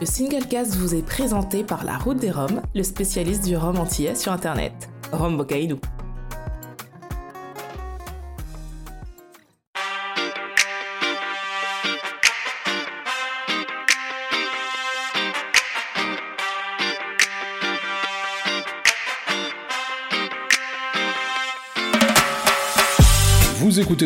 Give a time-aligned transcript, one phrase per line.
[0.00, 4.14] Le Singlecast vous est présenté par La Route des Roms, le spécialiste du rhum antillais
[4.14, 4.88] sur Internet.
[5.12, 5.78] Rhum Bocaïdou.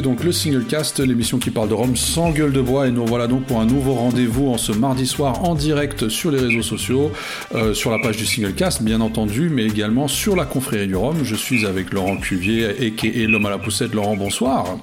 [0.04, 3.26] Donc le Singlecast, l'émission qui parle de Rome sans gueule de bois, et nous voilà
[3.26, 7.10] donc pour un nouveau rendez-vous en ce mardi soir en direct sur les réseaux sociaux,
[7.54, 11.24] euh, sur la page du Singlecast bien entendu, mais également sur la confrérie du Rhum.
[11.24, 13.94] Je suis avec Laurent Cuvier et l'homme à la poussette.
[13.94, 14.76] Laurent, bonsoir.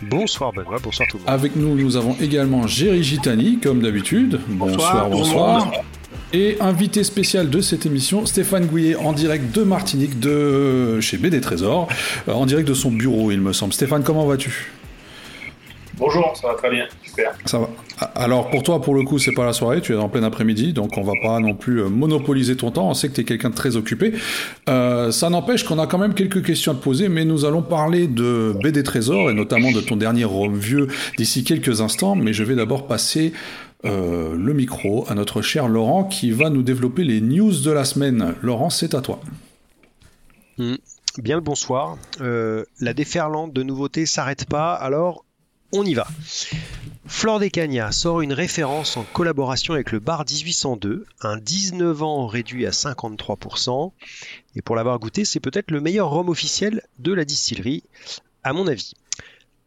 [0.00, 1.30] Bonsoir Benoît, bonsoir tout le monde.
[1.30, 4.40] Avec nous, nous avons également Géry Gitani, comme d'habitude.
[4.48, 5.70] Bonsoir, bonsoir.
[6.34, 11.40] Et invité spécial de cette émission, Stéphane Gouillet en direct de Martinique, de chez BD
[11.40, 11.88] Trésor,
[12.28, 13.72] euh, en direct de son bureau, il me semble.
[13.72, 14.70] Stéphane, comment vas-tu?
[15.96, 17.32] Bonjour, ça va très bien, super.
[17.46, 17.70] Ça va.
[18.14, 20.74] Alors pour toi, pour le coup, c'est pas la soirée, tu es en plein après-midi,
[20.74, 22.90] donc on va pas non plus euh, monopoliser ton temps.
[22.90, 24.12] On sait que tu es quelqu'un de très occupé.
[24.68, 27.62] Euh, ça n'empêche qu'on a quand même quelques questions à te poser, mais nous allons
[27.62, 32.14] parler de BD Trésor et notamment de ton dernier Rome vieux d'ici quelques instants.
[32.16, 33.32] Mais je vais d'abord passer
[33.84, 37.84] euh, le micro à notre cher Laurent qui va nous développer les news de la
[37.84, 38.34] semaine.
[38.42, 39.20] Laurent, c'est à toi.
[40.58, 40.76] Hmm.
[41.18, 41.96] Bien le bonsoir.
[42.20, 45.24] Euh, la déferlante de nouveautés s'arrête pas, alors
[45.72, 46.06] on y va.
[47.06, 52.26] Flore des Cagnas sort une référence en collaboration avec le bar 1802, un 19 ans
[52.26, 53.92] réduit à 53%.
[54.56, 57.82] Et pour l'avoir goûté, c'est peut-être le meilleur rhum officiel de la distillerie,
[58.42, 58.92] à mon avis.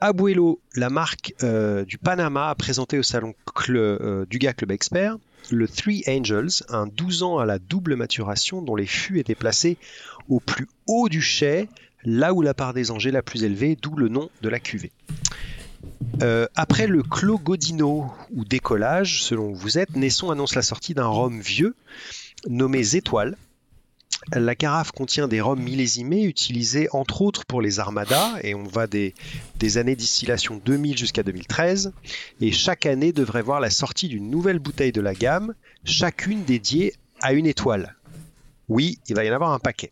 [0.01, 3.33] Abuelo, la marque euh, du Panama, a présenté au salon
[3.69, 5.17] euh, du gars Club Expert
[5.49, 9.77] le Three Angels, un 12 ans à la double maturation dont les fûts étaient placés
[10.29, 11.67] au plus haut du chai,
[12.03, 14.59] là où la part des angers est la plus élevée, d'où le nom de la
[14.59, 14.91] cuvée.
[16.21, 20.93] Euh, après le Clos Godino ou décollage, selon où vous êtes, Nesson annonce la sortie
[20.93, 21.75] d'un rhum vieux
[22.47, 23.37] nommé Étoile,
[24.33, 28.87] la carafe contient des rhums millésimés utilisés entre autres pour les armadas et on va
[28.87, 29.13] des,
[29.77, 31.93] années distillation 2000 jusqu'à 2013
[32.39, 35.53] et chaque année devrait voir la sortie d'une nouvelle bouteille de la gamme,
[35.83, 37.95] chacune dédiée à une étoile.
[38.69, 39.91] Oui, il va y en avoir un paquet.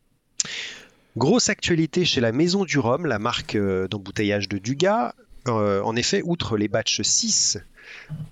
[1.18, 5.14] Grosse actualité chez la Maison du Rhum, la marque euh, d'embouteillage de Dugas.
[5.48, 7.58] Euh, en effet, outre les batchs 6,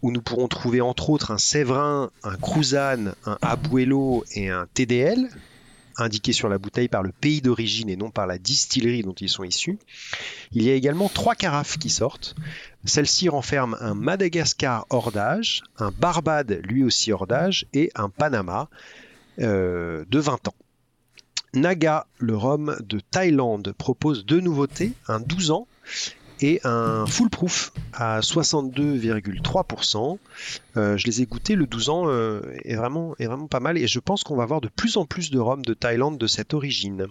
[0.02, 5.30] où nous pourrons trouver entre autres un Séverin, un Cruzan, un Abuelo et un TDL,
[5.98, 9.30] indiqué sur la bouteille par le pays d'origine et non par la distillerie dont ils
[9.30, 9.80] sont issus.
[10.52, 12.36] Il y a également trois carafes qui sortent.
[12.86, 18.70] Celle-ci renferme un Madagascar hors d'âge, un Barbade lui aussi hors d'âge et un Panama
[19.40, 20.56] euh, de 20 ans.
[21.54, 25.68] Naga, le rhum de Thaïlande, propose deux nouveautés, un 12 ans
[26.42, 30.18] et un full proof à 62,3%.
[30.76, 33.78] Euh, je les ai goûtés, le 12 ans euh, est, vraiment, est vraiment pas mal
[33.78, 36.28] et je pense qu'on va avoir de plus en plus de rhum de Thaïlande de
[36.28, 37.08] cette origine.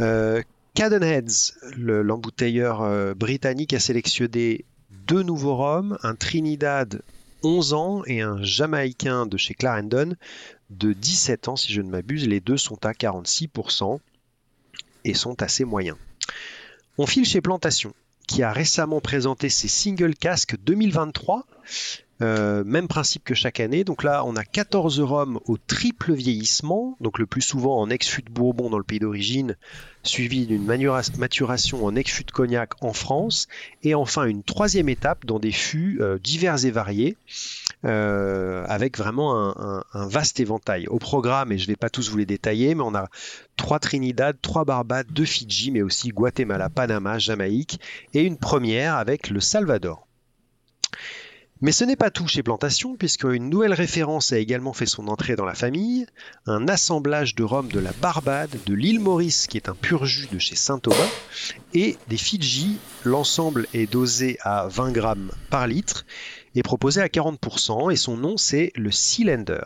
[0.00, 0.42] Euh,
[0.74, 4.64] Cadenheads, l'embouteilleur euh, britannique, a sélectionné
[5.06, 7.02] deux nouveaux rhums, un Trinidad
[7.42, 10.14] 11 ans et un Jamaïcain de chez Clarendon
[10.70, 12.28] de 17 ans si je ne m'abuse.
[12.28, 13.98] Les deux sont à 46%
[15.04, 15.96] et sont assez moyens.
[16.96, 17.92] On file chez Plantation
[18.28, 21.46] qui a récemment présenté ses single casques 2023.
[22.20, 23.84] Euh, même principe que chaque année.
[23.84, 28.22] Donc là, on a 14 rhums au triple vieillissement, donc le plus souvent en ex-fût
[28.22, 29.56] de Bourbon dans le pays d'origine,
[30.02, 33.46] suivi d'une maturation en ex-fût de Cognac en France,
[33.84, 37.16] et enfin une troisième étape dans des fûts euh, divers et variés,
[37.84, 40.86] euh, avec vraiment un, vaste éventail.
[40.88, 43.08] Au programme, et je ne vais pas tous vous les détailler, mais on a
[43.56, 47.80] trois Trinidad, trois Barbades, deux Fidji, mais aussi Guatemala, Panama, Jamaïque,
[48.14, 50.08] et une première avec le Salvador.
[51.60, 55.34] Mais ce n'est pas tout chez Plantation, puisqu'une nouvelle référence a également fait son entrée
[55.34, 56.06] dans la famille,
[56.46, 60.28] un assemblage de rhum de la Barbade, de l'île Maurice, qui est un pur jus
[60.30, 61.08] de chez Saint-Aubin,
[61.74, 62.78] et des Fidji.
[63.02, 66.06] L'ensemble est dosé à 20 grammes par litre
[66.58, 69.62] et proposé à 40%, et son nom c'est le Cylinder.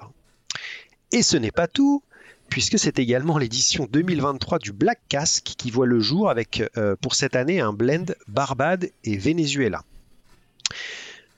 [1.11, 2.02] Et ce n'est pas tout,
[2.50, 7.14] puisque c'est également l'édition 2023 du Black Cask qui voit le jour avec euh, pour
[7.14, 9.84] cette année un blend Barbade et Venezuela.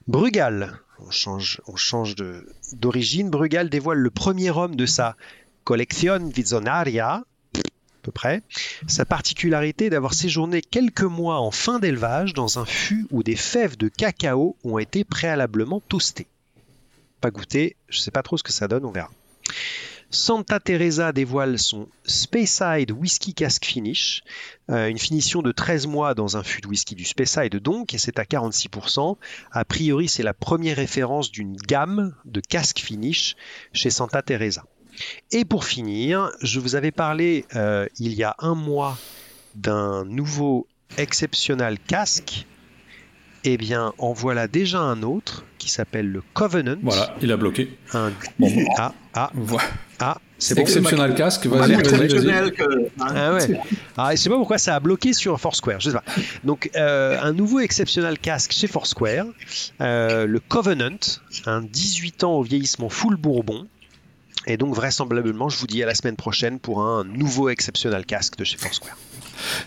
[0.09, 2.17] Brugal, on change,
[2.73, 3.31] d'origine.
[3.31, 5.17] Brugal dévoile le premier homme de sa
[5.63, 7.23] collection Visionaria, à
[8.05, 8.43] peu près.
[8.87, 13.77] Sa particularité d'avoir séjourné quelques mois en fin d'élevage dans un fût où des fèves
[13.77, 16.29] de cacao ont été préalablement toastées.
[17.21, 19.11] Pas goûté, je ne sais pas trop ce que ça donne, on verra.
[20.11, 24.23] Santa Teresa dévoile son Speyside Whisky Cask Finish,
[24.71, 27.99] euh, une finition de 13 mois dans un fût de whisky du Speyside donc, et
[27.99, 29.17] c'est à 46%.
[29.51, 33.35] A priori, c'est la première référence d'une gamme de cask finish
[33.73, 34.65] chez Santa Teresa.
[35.33, 38.99] Et pour finir, je vous avais parlé euh, il y a un mois
[39.55, 42.47] d'un nouveau exceptional casque
[43.45, 46.79] eh bien, en voilà déjà un autre qui s'appelle le Covenant.
[46.83, 47.77] Voilà, il a bloqué.
[47.93, 48.11] Un...
[48.79, 49.31] Ah, ah,
[50.01, 52.53] ah, c'est Exceptional casque, vas-y, vas-y.
[52.99, 53.61] Ah ouais.
[53.97, 56.05] Ah, je sais pas pourquoi ça a bloqué sur Foursquare, je sais pas.
[56.43, 59.27] Donc, euh, un nouveau exceptional casque chez Foursquare,
[59.81, 60.99] euh, le Covenant,
[61.47, 63.67] un 18 ans au vieillissement full bourbon.
[64.47, 68.37] Et donc, vraisemblablement, je vous dis à la semaine prochaine pour un nouveau exceptional casque
[68.37, 68.97] de chez Foursquare.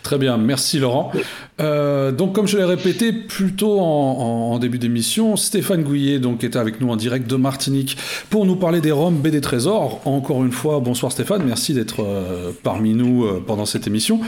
[0.04, 1.12] Très bien, merci Laurent.
[1.60, 6.58] Euh, donc comme je l'ai répété plus tôt en, début d'émission, Stéphane Gouillet donc était
[6.58, 7.98] avec nous en direct de Martinique
[8.30, 10.02] pour nous parler des Roms B des Trésors.
[10.06, 14.20] Encore une fois, bonsoir Stéphane, merci d'être euh, parmi nous euh, pendant cette émission.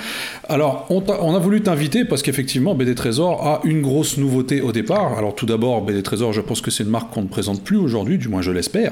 [0.48, 5.18] Alors on, a voulu t'inviter parce qu'effectivement BD Trésors a une grosse nouveauté au départ.
[5.18, 7.78] Alors tout d'abord BD Trésors, je pense que c'est une marque qu'on ne présente plus
[7.78, 8.92] aujourd'hui, du moins je l'espère,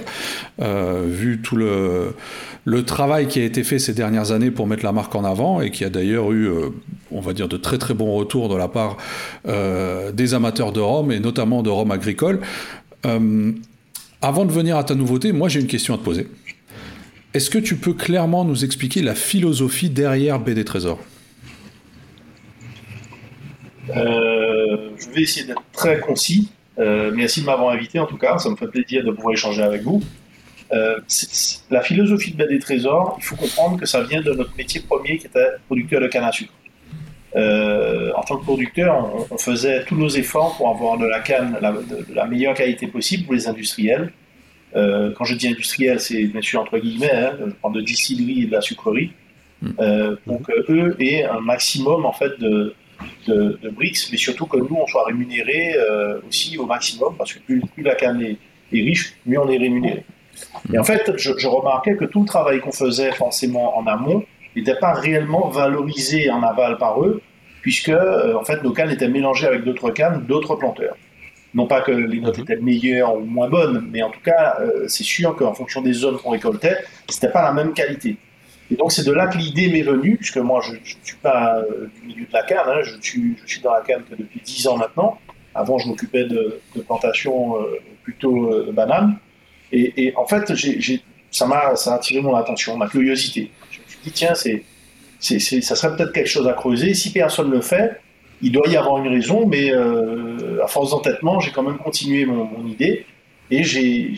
[0.59, 5.15] vu tout le travail qui a été fait ces dernières années pour mettre la marque
[5.15, 6.69] en avant et qui a d'ailleurs eu, euh,
[7.11, 8.97] on va dire, de très très bons retours de la part
[9.47, 12.41] euh, des amateurs de Rome et notamment de Rome agricole.
[13.05, 13.51] Euh,
[14.21, 16.27] avant de venir à ta nouveauté, moi j'ai une question à te poser.
[17.33, 20.99] Est-ce que tu peux clairement nous expliquer la philosophie derrière BD Trésor?
[23.89, 26.49] Je vais essayer d'être très concis.
[26.77, 29.83] merci de m'avoir invité en tout cas, ça me fait plaisir de pouvoir échanger avec
[29.83, 30.01] vous.
[30.74, 31.00] Euh,
[31.69, 35.18] la philosophie de des Trésors, il faut comprendre que ça vient de notre métier premier
[35.18, 36.54] qui était producteur de canne à sucre.
[37.36, 41.58] Euh, en tant que producteur, on, faisait tous nos efforts pour avoir de la canne
[41.62, 44.12] de, la meilleure qualité possible pour les industriels.
[44.75, 48.44] Euh, quand je dis industriel, c'est bien sûr entre guillemets, hein, je parle de distillerie
[48.44, 49.12] et de la sucrerie.
[49.62, 52.75] Pour que eux aient un maximum en fait de,
[53.28, 55.75] de, bricks, mais surtout que nous on soit rémunérés
[56.28, 58.38] aussi au maximum, parce que plus, la canne est,
[58.74, 60.04] est riche, mieux on est rémunéré.
[60.74, 64.24] Et en fait, je, remarquais que tout le travail qu'on faisait forcément en amont
[64.56, 67.22] n'était pas réellement valorisé en aval par eux,
[67.62, 70.98] puisque euh, en fait nos cannes étaient mélangées avec d'autres cannes, d'autres planteurs.
[71.54, 72.44] Non pas que les notes mhm.
[72.44, 75.94] étaient meilleures ou moins bonnes, mais en tout cas, euh, c'est sûr qu'en fonction des
[75.94, 78.18] zones qu'on récoltait, c'était pas la même qualité.
[78.69, 81.60] Et donc c'est de là que l'idée m'est venue, puisque moi je ne suis pas
[81.60, 84.42] euh, du milieu de la canne, hein, je, suis, je, suis, dans la canne depuis
[84.44, 85.19] 10 ans maintenant.
[85.56, 87.56] Avant je m'occupais de, de plantations
[88.04, 89.18] plutôt de bananes.
[89.72, 90.52] Et, en fait,
[91.31, 93.52] ça m'a ça attiré mon attention, ma curiosité.
[93.72, 94.64] Je me suis dit, tiens, c'est,
[95.19, 96.94] ça serait peut-être quelque chose à creuser.
[96.94, 98.00] Si personne ne le fait,
[98.42, 102.25] il doit y avoir une raison, mais euh, à force d'entêtement, j'ai quand même continué
[102.25, 103.06] mon, idée.
[103.50, 104.14] Et j'ai,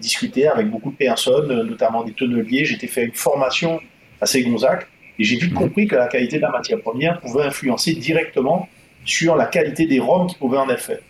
[0.00, 2.64] discuté avec beaucoup de personnes, notamment des tonneliers.
[2.64, 3.80] J'ai été fait une formation
[4.20, 4.86] à Ségonzac
[5.18, 5.56] et j'ai vite mmh.
[5.56, 8.68] compris que la qualité de la matière première pouvait influencer directement
[9.04, 11.02] sur la qualité des rhums qui pouvaient en être faits.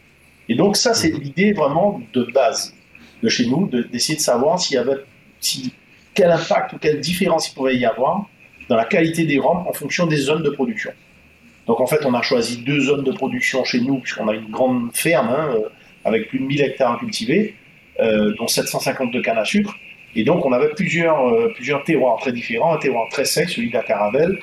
[0.49, 1.21] Et donc ça, c'est mmh.
[1.21, 2.75] l'idée vraiment de base
[3.23, 4.97] de chez nous, d'essayer de, savoir s'il y avait,
[6.15, 8.27] quel impact ou quelle différence il pouvait y avoir
[8.69, 10.93] dans la qualité des rhums en fonction des zones de production.
[11.67, 14.51] Donc en fait, on a choisi deux zones de production chez nous, puisqu'on a une
[14.51, 15.69] grande ferme hein, euh,
[16.05, 17.55] avec plus de 1000 hectares cultivés,
[18.01, 19.75] euh, dont 752 cannes à sucre.
[20.15, 23.69] Et donc on avait plusieurs, euh, plusieurs terroirs très différents, un terroir très sec, celui
[23.69, 24.39] de la Caravelle,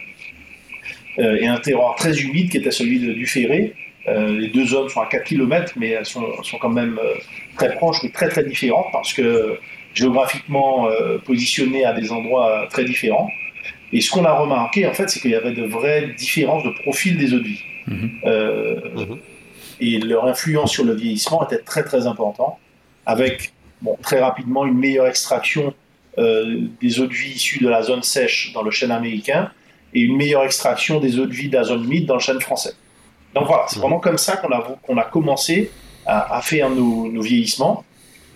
[1.18, 3.74] et un terroir très humide qui était celui du Ferré,
[4.08, 6.24] les deux zones sont à 4 km, mais elles sont,
[6.62, 6.98] quand même
[7.60, 9.60] très proches, mais très très différentes parce que
[9.94, 13.30] géographiquement euh, positionnées à des endroits très différents.
[13.92, 16.70] Et ce qu'on a remarqué, en fait, c'est qu'il y avait de vraies différences de
[16.84, 17.64] profil des eaux de vie.
[17.88, 18.12] Mhm.
[18.96, 19.20] Mhm.
[19.82, 22.58] Et leur influence sur le vieillissement était très très importante,
[23.06, 25.74] avec bon, très rapidement une meilleure extraction
[26.82, 29.52] des eaux de vie issues de la zone sèche dans le chêne américain
[29.94, 32.42] et une meilleure extraction des eaux de vie de la zone humide dans le chêne
[32.42, 32.74] français.
[33.34, 35.72] Donc voilà, c'est vraiment comme ça qu'on a, qu'on a commencé
[36.10, 37.84] à, faire nos, vieillissements,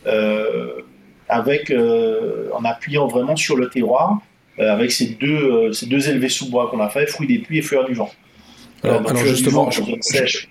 [0.05, 0.81] euh,
[1.27, 4.21] avec, euh, en appuyant vraiment sur le terroir,
[4.59, 7.59] euh, avec ces deux, ces deux élevés sous bois qu'on a fait, fruits des pluies
[7.59, 8.11] et fleurs du vent.
[8.83, 10.47] Alors, justement, je, je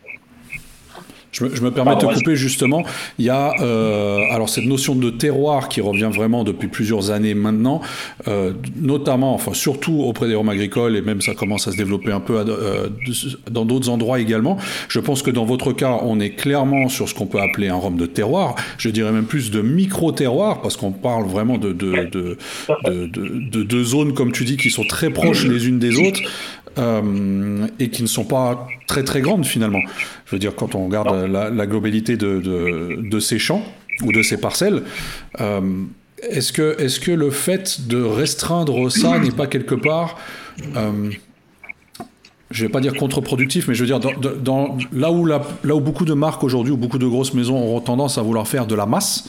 [1.40, 2.84] me, permets de te couper justement.
[3.18, 7.34] Il y a euh, alors cette notion de terroir qui revient vraiment depuis plusieurs années
[7.34, 7.80] maintenant,
[8.28, 12.12] euh, notamment, enfin surtout auprès des Roms agricoles et même ça commence à se développer
[12.12, 12.88] un peu euh,
[13.50, 14.58] dans d'autres endroits également.
[14.88, 17.76] Je pense que dans votre cas, on est clairement sur ce qu'on peut appeler un
[17.76, 18.54] Rhum de terroir.
[18.78, 22.36] Je dirais même plus de micro-terroir parce qu'on parle vraiment de de, de,
[23.06, 26.20] de, de, zones, comme tu dis, qui sont très proches les unes des autres.
[26.78, 29.82] Euh, et qui ne sont pas très très grandes finalement.
[30.24, 33.62] Je veux dire, quand on regarde la, globalité de, de, ces champs
[34.02, 34.82] ou de ces parcelles,
[35.40, 35.60] euh,
[36.22, 40.18] est-ce que, est que le fait de restreindre ça n'est pas quelque part,
[40.76, 41.10] euh,
[42.50, 46.06] je vais pas dire contre-productif, mais je veux dire, dans, là, où là où beaucoup
[46.06, 48.86] de marques aujourd'hui, ou beaucoup de grosses maisons auront tendance à vouloir faire de la
[48.86, 49.28] masse,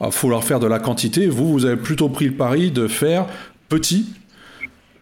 [0.00, 3.26] à vouloir faire de la quantité, vous, vous avez plutôt pris le pari de faire
[3.70, 4.12] petit,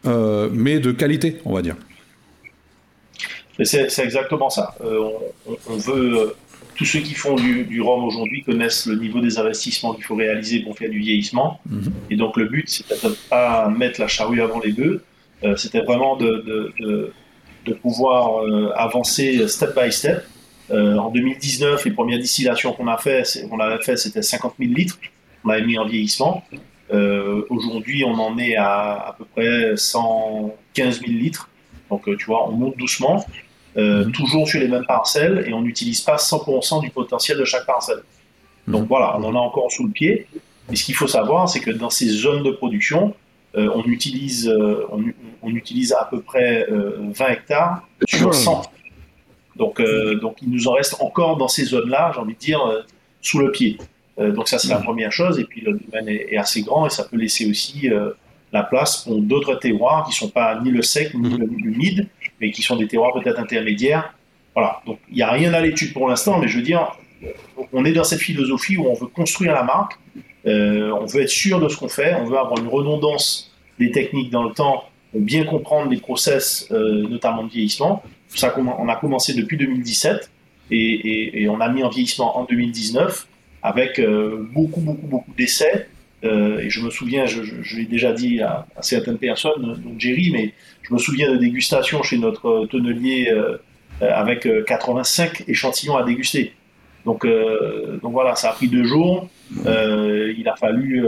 [0.07, 1.77] euh, mais de qualité, on va dire.
[3.63, 4.75] C'est exactement ça.
[4.85, 5.09] Euh,
[5.69, 6.35] on, veut
[6.75, 10.15] tous ceux qui font du, du rhum aujourd'hui connaissent le niveau des investissements qu'il faut
[10.15, 11.59] réaliser pour faire du vieillissement.
[11.69, 11.93] Mhm.
[12.11, 15.03] Et donc le but, c'était de ne pas mettre la charrue avant les bœufs.
[15.45, 17.13] Euh, c'était vraiment de, de,
[17.65, 20.25] de, pouvoir euh, avancer step by step.
[20.71, 24.73] Euh, en 2019, les premières distillations qu'on a fait, on avait fait, c'était 50 000
[24.73, 24.99] litres.
[25.45, 26.43] On avait mis en vieillissement.
[26.91, 31.49] Aujourd'hui, on en est à à peu près 115 000 litres.
[31.91, 33.25] Donc, tu vois, on monte doucement.
[33.79, 34.13] Euh, mhm.
[34.13, 38.03] toujours sur les mêmes parcelles et on n'utilise pas 100% du potentiel de chaque parcelle.
[38.67, 38.89] Donc mhm.
[38.89, 40.27] voilà, on en a encore sous le pied.
[40.71, 43.15] Mais ce qu'il faut savoir, c'est que dans ces zones de production,
[43.55, 44.87] euh, on, utilise, euh,
[45.43, 48.63] on, utilise à peu près 20 hectares sur 100.
[49.57, 49.81] Donc,
[50.21, 52.61] donc il nous en reste encore dans ces zones-là, j'ai envie de dire,
[53.21, 53.79] sous le pied.
[54.19, 54.85] Donc ça, c'est la mhm.
[54.85, 55.39] première chose.
[55.39, 57.91] Et puis le domaine est, est, assez grand et ça peut laisser aussi
[58.53, 62.09] la place pour d'autres terroirs qui ne sont pas ni le sec ni l'humide,
[62.41, 64.15] mais qui sont des terroirs peut-être intermédiaires.
[64.55, 66.97] Voilà, donc il n'y a rien à l'étude pour l'instant, mais je veux dire,
[67.73, 69.99] on est dans cette philosophie où on veut construire la marque,
[70.47, 73.91] euh, on veut être sûr de ce qu'on fait, on veut avoir une redondance des
[73.91, 78.03] techniques dans le temps, bien comprendre les process, euh, notamment de vieillissement.
[78.29, 80.31] Ça, on a commencé depuis 2017
[80.71, 83.27] et, on a mis en vieillissement en 2019
[83.67, 85.89] avec euh, beaucoup, beaucoup, beaucoup d'essais
[86.25, 87.43] euh, et je me souviens, je,
[87.77, 92.19] l'ai déjà dit à, certaines personnes, donc Jerry, mais je me souviens de dégustations chez
[92.19, 93.59] notre tonnelier euh,
[94.01, 96.53] avec 85 euh, échantillons à déguster.
[97.05, 99.29] Donc, donc voilà, ça a pris deux jours.
[99.55, 101.07] il a fallu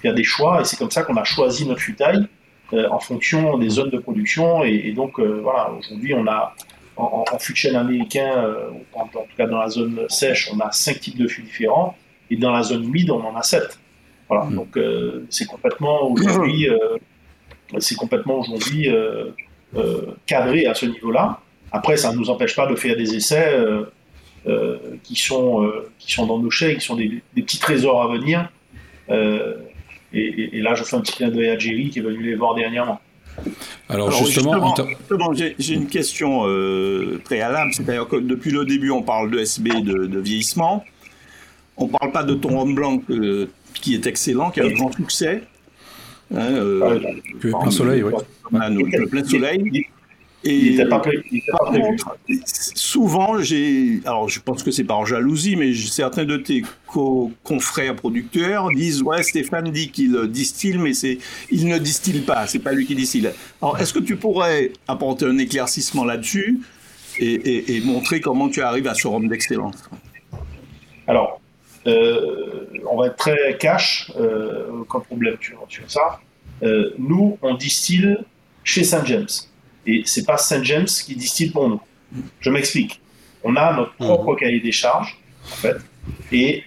[0.00, 2.26] faire des choix et c'est comme ça qu'on a choisi notre futaille
[2.72, 4.64] en fonction des zones de production.
[4.64, 6.54] Et, donc voilà, aujourd'hui on a
[7.00, 8.54] en, en, fût de chêne américain,
[8.92, 11.96] en, tout cas dans la zone sèche, on a cinq types de fûts différents
[12.30, 13.78] et dans la zone humide on en a sept.
[14.30, 14.54] Voilà, mm.
[14.54, 16.96] donc euh, c'est complètement aujourd'hui, euh,
[17.78, 19.32] c'est complètement aujourd'hui euh,
[20.26, 21.40] cadré à ce niveau-là.
[21.72, 23.56] Après, ça ne nous empêche pas de faire des essais
[25.04, 28.50] qui sont qui sont dans nos chais, qui sont des, petits trésors à venir.
[30.12, 32.56] Et, là, je fais un petit clin d'œil à Jerry qui est venu les voir
[32.56, 33.00] dernièrement.
[33.88, 34.74] Alors, justement,
[35.58, 36.42] j'ai une question
[37.24, 37.72] préalable.
[37.74, 40.84] C'est-à-dire que depuis le début, on parle de SB, de, de vieillissement.
[41.76, 43.02] On ne parle pas de ton rhum blanc
[43.74, 45.42] qui est excellent, qui a un grand succès.
[46.34, 47.00] Hein, euh,
[47.42, 48.12] le plein soleil, oui.
[48.52, 49.86] le plein soleil.
[50.42, 51.44] Et il n'était pas, prévu.
[52.46, 54.00] Souvent, j'ai.
[54.06, 56.62] Alors, je pense que c'est par jalousie, mais certains de tes
[57.44, 61.18] confrères producteurs disent Ouais, Stéphane dit qu'il distille, mais c'est
[61.50, 63.28] il ne distille pas, c'est pas lui qui distille.
[63.60, 66.60] Alors, est-ce que tu pourrais apporter un éclaircissement là-dessus
[67.18, 69.76] et, et, montrer comment tu arrives à ce rhum d'excellence?
[71.06, 71.40] Alors,
[71.86, 76.20] euh, on va être très cash, euh, aucun problème sur, ça.
[76.62, 78.16] Euh, nous, on distille
[78.64, 79.26] chez Saint James.
[79.86, 81.80] Et c'est pas Saint James qui distille pour nous.
[82.40, 83.00] Je m'explique.
[83.44, 84.06] On a notre mhm.
[84.06, 85.76] propre cahier des charges, en fait.
[86.32, 86.64] Et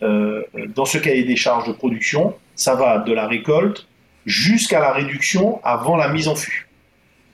[0.75, 3.87] dans ce cahier des charges de production, ça va de la récolte
[4.25, 6.69] jusqu'à la réduction avant la mise en fût.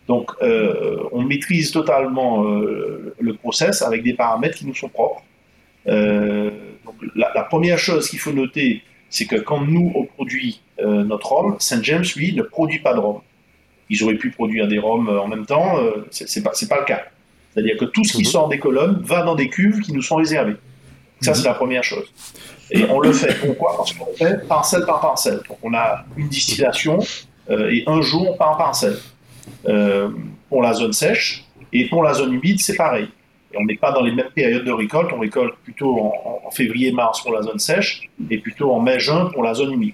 [0.07, 5.24] Donc, on maîtrise totalement le process avec des paramètres qui nous sont propres.
[5.88, 6.51] Euh,
[7.15, 11.55] la, première chose qu'il faut noter, c'est que quand nous, on produit euh, notre rhum,
[11.59, 13.21] Saint James, lui, ne produit pas de rhum.
[13.89, 15.77] Ils auraient pu produire des rhums euh, en même temps,
[16.12, 17.03] c'est pas, pas le cas.
[17.53, 18.25] C'est-à-dire que tout ce qui mhm.
[18.25, 20.55] sort des colonnes va dans des cuves qui nous sont réservées.
[21.22, 21.48] Ça, c'est mhm.
[21.48, 22.05] la première chose.
[22.72, 23.75] Et on le fait pourquoi?
[23.77, 25.41] Parce qu'on fait parcelle par parcelle.
[25.50, 27.00] Donc on a une distillation
[27.50, 28.98] et un jour par parcelle.
[30.50, 33.10] pour la zone sèche et pour la zone humide, c'est pareil
[33.55, 35.12] on n'est pas dans les mêmes périodes de récolte.
[35.13, 39.53] On récolte plutôt en, février-mars pour la zone sèche et plutôt en mai-juin pour la
[39.53, 39.93] zone humide.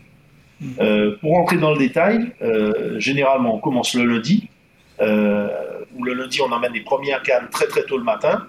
[0.79, 4.47] Euh, pour entrer dans le détail, euh, généralement on commence le lundi,
[5.01, 5.49] euh,
[5.95, 8.47] où le lundi on emmène les premières cannes très très tôt le matin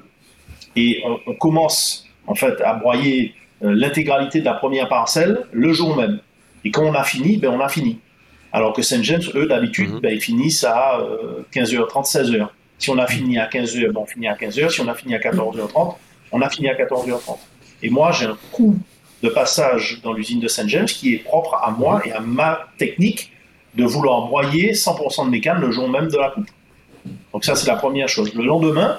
[0.77, 6.21] et on, commence en fait à broyer l'intégralité de la première parcelle le jour même.
[6.65, 7.99] Et quand on a fini, ben on a fini.
[8.53, 10.01] Alors que Saint James, eux, d'habitude, mmh.
[10.01, 11.01] ben, ils finissent à
[11.53, 12.49] 15h30, 16h.
[12.79, 14.71] Si on a fini à 15h, bon, on finit à 15h.
[14.71, 15.97] Si on a fini à 14h30,
[16.33, 17.39] on a fini à 14h30.
[17.83, 18.77] Et moi, j'ai un coût
[19.23, 22.67] de passage dans l'usine de Saint James qui est propre à moi et à ma
[22.79, 23.33] technique
[23.75, 26.49] de vouloir broyer 100% de mes cannes le jour même de la coupe.
[27.33, 28.35] Donc ça, c'est la première chose.
[28.35, 28.99] Le lendemain,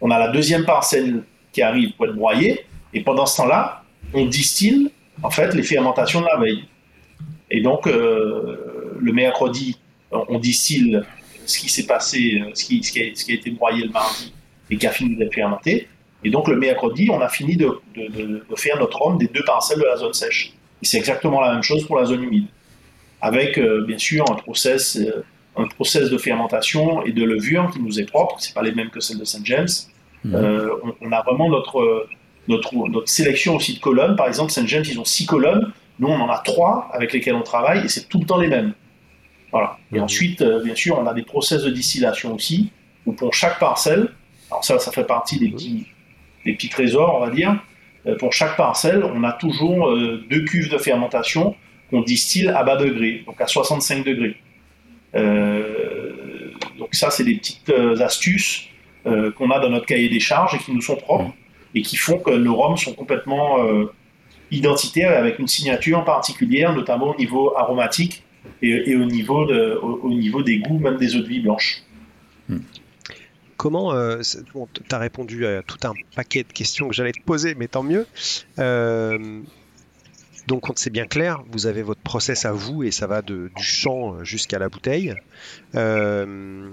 [0.00, 3.82] on a la deuxième parcelle qui arrive pour être broyée, et pendant ce temps-là,
[4.14, 4.90] on distille
[5.22, 6.64] en fait les fermentations de la veille.
[7.50, 9.78] Et donc, le mercredi,
[10.10, 11.00] on distille
[11.46, 13.90] ce qui s'est passé, ce qui, ce, qui a, ce qui, a, été broyé le
[13.90, 14.32] mardi
[14.70, 15.88] et qui a fini d'être fermenté.
[16.24, 19.28] Et donc, le mercredi, on a fini de, de, de, de faire notre rhum des
[19.28, 20.52] deux parcelles de la zone sèche.
[20.82, 22.46] Et c'est exactement la même chose pour la zone humide.
[23.20, 25.24] Avec, euh, bien sûr, un process, euh,
[25.56, 28.36] un process de fermentation et de levure qui nous est propre.
[28.38, 29.44] C'est pas les mêmes que celles de St.
[29.44, 29.68] James.
[30.24, 30.34] Mmh.
[30.34, 32.06] Euh, on, on, a vraiment notre,
[32.48, 34.16] notre, notre sélection aussi de colonnes.
[34.16, 34.66] Par exemple, St.
[34.66, 35.72] James, ils ont six colonnes.
[35.98, 38.48] Nous, on en a trois avec lesquelles on travaille et c'est tout le temps les
[38.48, 38.72] mêmes.
[39.52, 39.78] Voilà.
[39.92, 40.02] Et mmh.
[40.02, 42.70] ensuite, bien sûr, on a des process de distillation aussi,
[43.04, 44.12] où pour chaque parcelle,
[44.50, 45.86] alors ça, ça fait partie des petits,
[46.44, 47.58] des petits trésors, on va dire,
[48.06, 51.54] euh, pour chaque parcelle, on a toujours euh, deux cuves de fermentation
[51.90, 54.36] qu'on distille à bas degré, donc à 65 degrés.
[55.14, 58.66] Euh, donc ça, c'est des petites astuces
[59.04, 61.32] qu'on a dans notre cahier des charges et qui nous sont propres
[61.74, 63.56] et qui font que nos rhums sont complètement
[64.50, 68.22] identitaires avec une signature particulière, notamment au niveau aromatique
[68.60, 71.40] et, et au, niveau de, au, au, niveau des goûts, même des eaux de vie
[71.40, 71.82] blanches.
[73.60, 74.22] Comment, euh,
[74.54, 77.68] bon, tu as répondu à tout un paquet de questions que j'allais te poser, mais
[77.68, 78.06] tant mieux.
[78.58, 79.42] Euh,
[80.46, 83.62] donc, c'est bien clair, vous avez votre process à vous et ça va de, du
[83.62, 85.14] champ jusqu'à la bouteille.
[85.74, 86.70] Euh,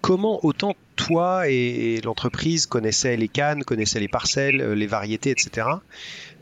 [0.00, 5.66] comment autant toi et l'entreprise connaissaient les cannes, connaissaient les parcelles, les variétés, etc.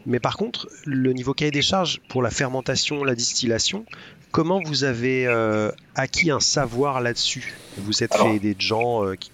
[0.06, 3.84] Mais par contre, le niveau cahier des charges pour la fermentation, la distillation,
[4.30, 7.54] comment vous avez euh, acquis un savoir là-dessus?
[7.78, 9.32] Vous êtes Alors, fait des gens euh, qui...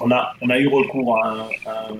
[0.00, 1.96] on, a, on a eu recours à un, un,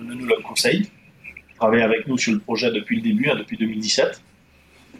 [0.00, 3.56] un œnologue conseil, qui travaille avec nous sur le projet depuis le début, hein, depuis
[3.56, 4.22] 2017,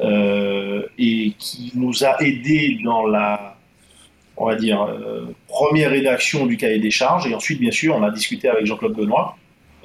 [0.01, 3.57] euh, et qui nous a aidés dans la,
[4.37, 7.27] on va dire, euh, première rédaction du cahier des charges.
[7.27, 9.37] Et ensuite, bien sûr, on a discuté avec Jean-Claude Benoît,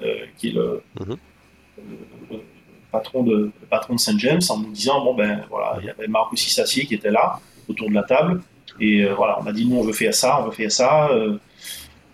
[0.03, 1.13] euh, qui est le, mmh.
[2.31, 2.37] le,
[2.91, 5.89] patron de, le patron de Saint James, en nous disant bon ben voilà, il y
[5.89, 8.41] avait Marc aussi Sassier qui était là autour de la table,
[8.79, 11.09] et euh, voilà, on a dit nous on veut faire ça, on veut faire ça.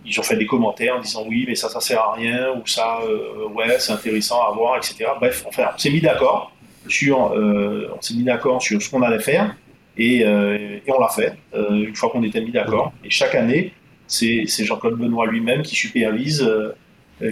[0.01, 2.51] Euh, ils ont fait des commentaires en disant oui, mais ça, ça sert à rien,
[2.55, 5.05] ou ça, euh, ouais, c'est intéressant à voir, etc.
[5.19, 6.53] Bref, enfin, on s'est mis d'accord
[6.87, 9.55] sur, on s'est mis d'accord sur ce qu'on allait faire,
[9.97, 12.91] et, et on l'a fait une fois qu'on était mis d'accord.
[13.05, 13.71] Et chaque année,
[14.07, 16.43] c'est Jean-Claude Benoît lui-même qui supervise,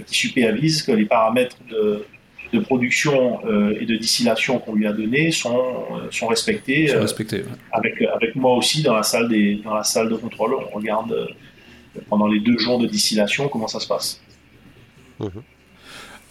[0.06, 2.06] qui supervise que les paramètres de
[2.52, 6.88] de production euh, et de distillation qu'on lui a donné sont, euh, sont respectés.
[6.88, 7.48] Sont respectés ouais.
[7.72, 11.12] avec, avec moi aussi dans la salle, des, dans la salle de contrôle, on regarde
[11.12, 11.26] euh,
[12.08, 14.20] pendant les deux jours de distillation comment ça se passe.
[15.18, 15.26] Mmh.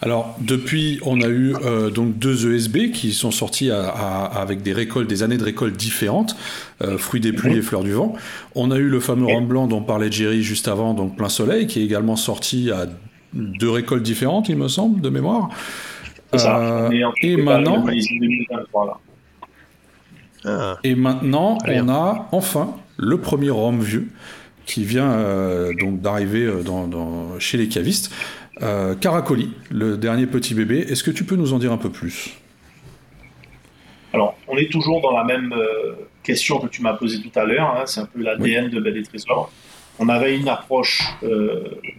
[0.02, 4.62] Alors depuis, on a eu euh, donc deux ESB qui sont sortis à, à, avec
[4.62, 6.38] des récoltes, des années de récoltes différentes,
[6.82, 7.58] euh, fruits des pluies mmh.
[7.58, 8.14] et fleurs du vent.
[8.56, 11.68] On a eu le fameux rhum blanc dont parlait Jerry juste avant, donc plein soleil,
[11.68, 12.88] qui est également sorti à
[13.34, 15.50] deux récoltes différentes, il me semble, de mémoire.
[16.34, 16.90] Euh,
[17.22, 17.86] et maintenant,
[20.46, 20.78] ah.
[20.84, 24.08] et maintenant, on a enfin le premier rhum vieux
[24.70, 28.14] qui vient euh, donc d'arriver euh, dans, dans, chez les cavistes.
[28.62, 30.86] Euh, Caracoli, le dernier petit bébé.
[30.88, 32.38] Est-ce que tu peux nous en dire un peu plus?
[34.14, 37.46] Alors, on est toujours dans la même euh, question que tu m'as posée tout à
[37.46, 37.76] l'heure.
[37.76, 38.72] Hein, C'est un peu l'ADN oui.
[38.72, 39.52] de Belle et Trésor.
[39.98, 41.02] On avait une approche,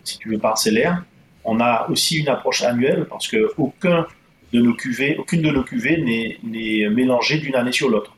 [0.04, 1.02] si tu veux, parcellaire.
[1.44, 4.06] On a aussi une approche annuelle parce que aucun
[4.54, 6.00] de nos cuvées, aucune de nos cuvées
[6.42, 8.16] n'est mélangée d'une année sur l'autre.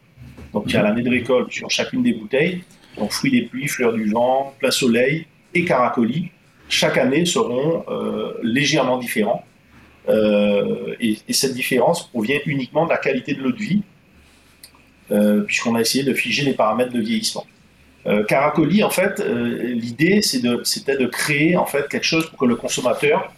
[0.53, 2.62] Donc il y a l'année de récolte sur chacune des bouteilles,
[2.97, 6.31] donc fruits des pluies, fleurs du vent, plein soleil et caracolis.
[6.69, 9.45] Chaque année seront euh, légèrement différents.
[10.09, 13.83] Euh, et, et, cette différence provient uniquement de la qualité de l'eau de vie,
[15.13, 17.47] euh, puisqu'on a essayé de figer les paramètres de vieillissement.
[18.27, 23.33] Caracoli, en fait, l'idée c'était de, créer en fait quelque chose pour que le consommateur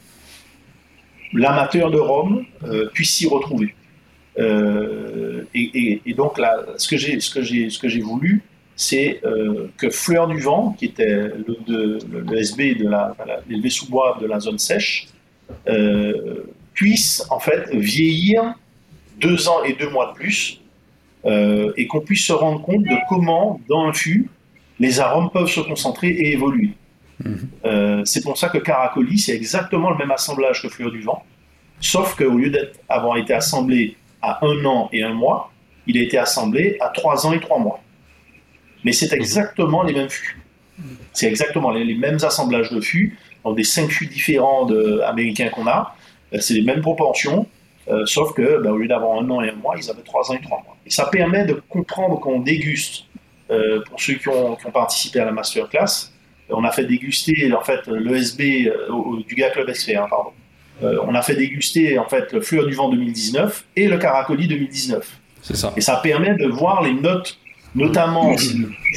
[1.35, 2.47] l'amateur de Rome
[2.95, 3.75] puisse s'y retrouver.
[4.39, 6.41] Et, donc
[6.79, 8.43] ce que j'ai voulu,
[8.77, 13.15] c'est euh, que Fleur du Vent, qui était le, de, le, le SB de la,
[13.71, 15.09] sous bois de la zone sèche,
[15.69, 18.55] euh, puisse en fait vieillir
[19.21, 20.61] deux ans et deux mois de plus,
[21.25, 24.29] euh, et qu'on puisse se rendre compte de comment dans un fût
[24.81, 26.71] les arômes peuvent se concentrer et évoluer.
[27.21, 27.35] Mmh.
[27.65, 31.25] Euh, c'est pour ça que Caracoli, c'est exactement le même assemblage que Fleur du Vent,
[31.81, 35.53] sauf qu'au lieu d'avoir été assemblé à un an et un mois,
[35.87, 37.81] il a été assemblé à trois ans et trois mois.
[38.85, 40.39] Mais c'est exactement les mêmes fûts.
[41.13, 45.49] C'est exactement les, les, mêmes assemblages de fûts, dans des cinq fûts différents de, américains
[45.49, 45.95] qu'on a.
[46.33, 47.47] Euh, c'est les mêmes proportions,
[47.89, 50.31] euh, sauf que bah, au lieu d'avoir un an et un mois, ils avaient trois
[50.31, 50.77] ans et trois mois.
[50.87, 53.05] Et ça permet de comprendre qu'on déguste,
[53.51, 56.11] euh, pour ceux qui ont, qui ont participé à la masterclass,
[56.51, 60.31] on a fait déguster en fait l'ESB euh, du gars Club Expert, hein, pardon.
[60.83, 65.09] On a fait déguster en fait le Fleur du Vent 2019 et le Caracoli 2019.
[65.41, 65.73] C'est ça.
[65.77, 67.39] Et ça permet de voir les notes,
[67.75, 68.35] notamment,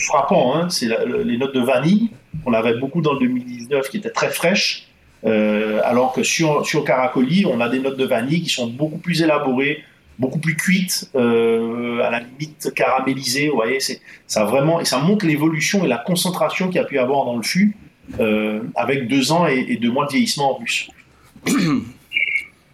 [0.07, 0.87] frappant, hein, c'est
[1.25, 2.09] les notes de vanille,
[2.43, 4.87] qu'on avait beaucoup dans le 2019, qui étaient très fraîches,
[5.25, 8.99] euh, alors que sur, sur Caracoli, on a des notes de vanille qui sont beaucoup
[8.99, 9.83] plus élaborées,
[10.19, 14.99] beaucoup plus cuites, euh, à la limite caramélisées, vous voyez, c'est, ça vraiment, et ça
[14.99, 17.75] montre l'évolution et la concentration qu'il y a pu avoir dans le fût,
[18.19, 20.89] euh, avec deux ans et, et deux mois de vieillissement en plus.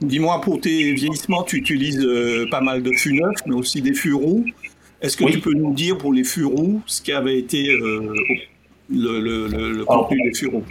[0.02, 3.94] Dis-moi, pour tes vieillissements, tu utilises euh, pas mal de fûts neufs, mais aussi des
[3.94, 4.46] fûts roux.
[5.04, 5.34] Est-ce que Oui.
[5.34, 8.14] tu peux nous dire pour les roux ce qui avait été euh,
[8.90, 10.64] le, le- le- le Alors, contenu des roux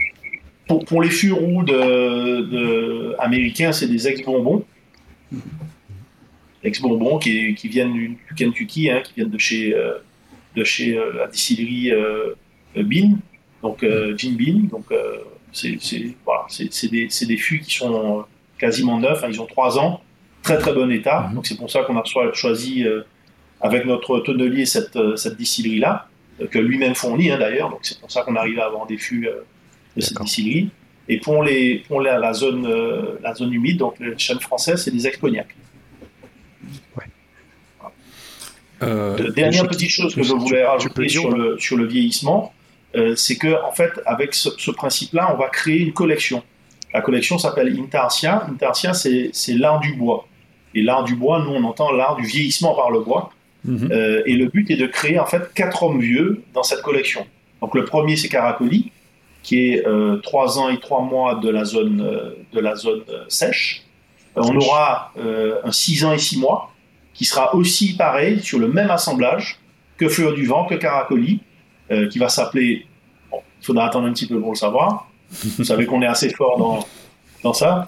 [0.67, 4.65] Pour, pour les roux de, de- américains, c'est des ex-bonbons.
[6.65, 9.95] Ex-bonbons qui, qui viennent du, Kentucky, hein, qui viennent de chez, euh,
[10.57, 12.35] de chez euh, la distillerie euh,
[12.77, 13.19] Bean,
[13.63, 13.85] donc
[14.17, 14.69] Jim Bean.
[14.71, 14.87] Donc,
[15.53, 15.77] c'est
[16.25, 16.47] voilà,
[16.89, 18.25] des, des fûts qui sont
[18.59, 20.01] quasiment neufs, hein, ils ont trois ans,
[20.43, 21.27] très très bon état.
[21.29, 21.35] Mhm.
[21.35, 22.85] Donc, c'est pour ça qu'on a cho- choisi
[23.63, 26.09] avec notre tonnelier cette, euh, cette distillerie-là,
[26.41, 27.71] euh, que lui-même fournit hein, d'ailleurs.
[27.71, 29.45] Donc, c'est pour ça qu'on arrive à avoir des fûts euh,
[29.97, 30.69] de cette distillerie.
[31.09, 32.69] Et pour, les, pour la, la zone,
[33.23, 35.49] la zone humide, donc le chêne français, c'est des ex-cognac.
[38.83, 42.53] Euh, De- dernière petite chose que je voulais rajouter sur, le, sur le vieillissement,
[42.97, 46.43] euh, c'est que en fait, avec ce, ce principe-là, on va créer une collection.
[46.93, 48.47] La collection s'appelle Intarsia.
[48.49, 50.27] Intarsia, c'est l'art du bois.
[50.75, 53.33] Et l'art du bois, nous, on entend l'art du vieillissement par le bois.
[53.65, 53.91] Mhm.
[53.93, 57.27] Euh, et le but est de créer en fait quatre hommes vieux dans cette collection.
[57.61, 58.91] Donc le premier c'est Caracoli,
[59.43, 63.03] qui est euh, trois ans et trois mois de la zone euh, de la zone
[63.09, 63.83] euh, sèche.
[64.37, 66.73] Euh, on aura euh, un six ans et six mois
[67.15, 69.59] qui sera aussi pareil sur le même assemblage
[69.99, 71.41] que Fleur du vent, que Caracoli,
[71.91, 72.87] euh, qui va s'appeler.
[73.31, 75.09] Bon, il faudra attendre un petit peu pour le savoir.
[75.59, 76.87] Vous savez qu'on est assez fort dans
[77.43, 77.87] dans ça.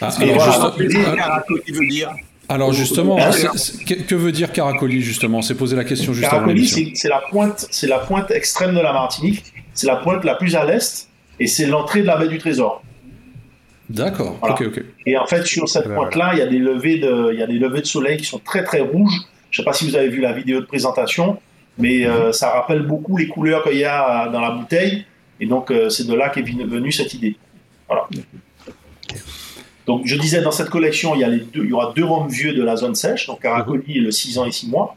[0.00, 2.10] Ah, Et alors, voilà, juste- Caracoli veut dire
[2.48, 5.42] alors, justement, c'est- c'est- que, veut dire Caracoli justement?
[5.42, 6.78] C'est posé la question juste avant Caracoli, l'émission.
[6.94, 9.44] c'est c'est la pointe, c'est la pointe extrême de la Martinique.
[9.74, 11.08] C'est la pointe la plus à l'est
[11.38, 12.82] et c'est l'entrée de la baie du Trésor.
[13.90, 14.36] D'accord.
[14.40, 14.54] Voilà.
[14.54, 14.84] Ok, ok.
[15.06, 17.42] Et en fait, sur cette ben pointe-là, il y a des levées de, il y
[17.42, 19.14] a des levées de soleil qui sont très très rouges.
[19.50, 21.38] Je ne sais pas si vous avez vu la vidéo de présentation,
[21.78, 25.06] mais euh, ça rappelle beaucoup les couleurs qu'il y a dans la bouteille.
[25.40, 27.36] Et donc, euh, c'est de là qu'est venu- venue cette idée.
[27.86, 28.06] Voilà.
[29.88, 32.04] Donc, je disais, dans cette collection, il y, a les deux, il y aura deux
[32.04, 34.94] rhums vieux de la zone sèche, donc Caracoli le 6 ans et 6 mois.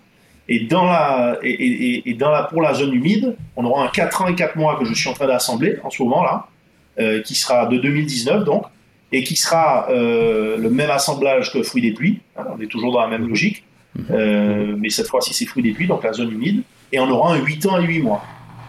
[0.49, 3.87] Et, dans la, et, et- et dans la, pour la zone humide, on aura un
[3.87, 6.47] 4 ans et 4 mois que je suis en train d'assembler en ce moment-là,
[6.99, 8.65] euh, qui sera de 2019 donc,
[9.13, 12.19] et qui sera euh, le même assemblage que Fruits des Pluies.
[12.37, 13.63] hein, on est toujours dans la même logique,
[14.09, 17.33] euh, mais cette fois-ci c'est Fruits des Pluies, donc la zone humide, et on aura
[17.33, 18.21] un 8 ans et 8 mois.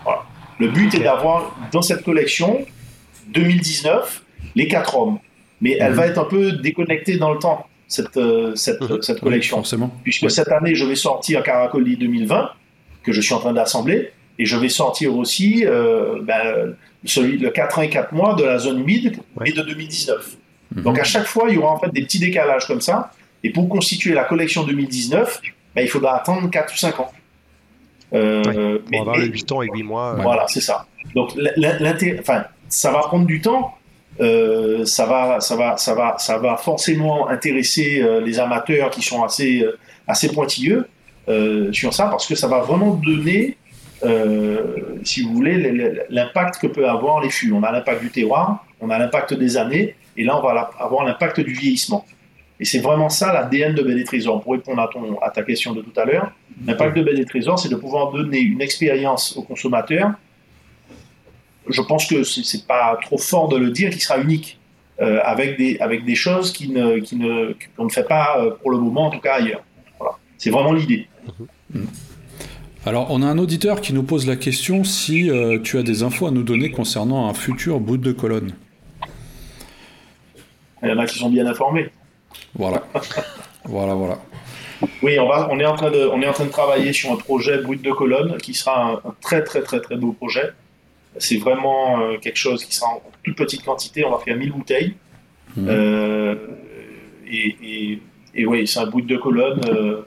[0.04, 0.22] Voilà.
[0.61, 2.64] Le but est d'avoir dans cette collection
[3.28, 4.22] 2019
[4.54, 5.18] les 4 hommes,
[5.62, 5.96] mais elle Mhm.
[5.96, 9.01] va être un peu déconnectée dans le temps, cette, euh, cette, Mhm.
[9.01, 9.90] cette Oui, collection forcément.
[10.03, 12.51] puisque cette année, je vais sortir Caracoli 2020,
[13.03, 17.51] que je suis en train d'assembler, et je vais sortir aussi euh, ben, celui le
[17.51, 19.44] 4 ans et 4 mois de la zone humide, Ouais.
[19.46, 20.37] mais de 2019.
[20.75, 20.83] Mhm.
[20.83, 23.11] Donc à chaque fois, il y aura en fait des petits décalages comme ça,
[23.44, 25.40] et pour constituer la collection 2019,
[25.75, 27.11] ben, il faudra attendre 4 ou 5 ans.
[28.14, 30.14] Euh, Ouais, mais- Pour avoir mais- le 8 ans et 8 mois.
[30.20, 30.87] voilà, c'est ça.
[31.14, 33.75] Donc l- l- l'intérêt- enfin, ça va prendre du temps.
[34.20, 39.03] Euh, ça va, ça va, ça va, ça va forcément intéresser euh, les amateurs qui
[39.03, 40.87] sont assez, euh, assez pointilleux
[41.70, 43.57] sur ça, parce que ça va vraiment donner,
[45.05, 47.53] si vous voulez, l'impact que peut avoir les fûts.
[47.53, 51.05] On a l'impact du terroir, on a l'impact des années, et là on va avoir
[51.05, 52.05] l'impact du vieillissement.
[52.59, 54.42] Et c'est vraiment ça l'ADN de Belle et Trésor.
[54.42, 56.33] Pour répondre à, ton, à ta question de tout à l'heure,
[56.66, 60.11] l'impact de Belle et Trésor, c'est de pouvoir donner une expérience au consommateur
[61.68, 64.59] je pense que c'est pas trop fort de le dire, qui sera unique,
[65.01, 68.51] euh, avec, des, avec des choses qui ne, qui ne, qu'on ne fait pas euh,
[68.51, 69.64] pour le moment, en tout cas ailleurs.
[69.98, 70.16] Voilà.
[70.38, 71.09] C'est vraiment l'idée.
[72.85, 76.03] Alors, on a un auditeur qui nous pose la question si euh, tu as des
[76.03, 78.53] infos à nous donner concernant un futur bout de colonne.
[80.83, 81.90] Il y en a qui sont bien informés.
[82.55, 82.83] Voilà.
[83.64, 84.18] voilà, voilà.
[85.03, 87.12] Oui, on, va, on, est en train de, on est en train de travailler sur
[87.12, 90.51] un projet brut de colonne qui sera un, un très très très très beau projet.
[91.18, 94.05] C'est vraiment euh, quelque chose qui sera en toute petite quantité.
[94.05, 94.94] On va faire 1000 bouteilles.
[95.57, 95.66] Mhm.
[95.68, 96.35] Euh,
[97.31, 97.98] et, et,
[98.35, 99.61] et oui, c'est un bout de colonne.
[99.68, 100.03] euh,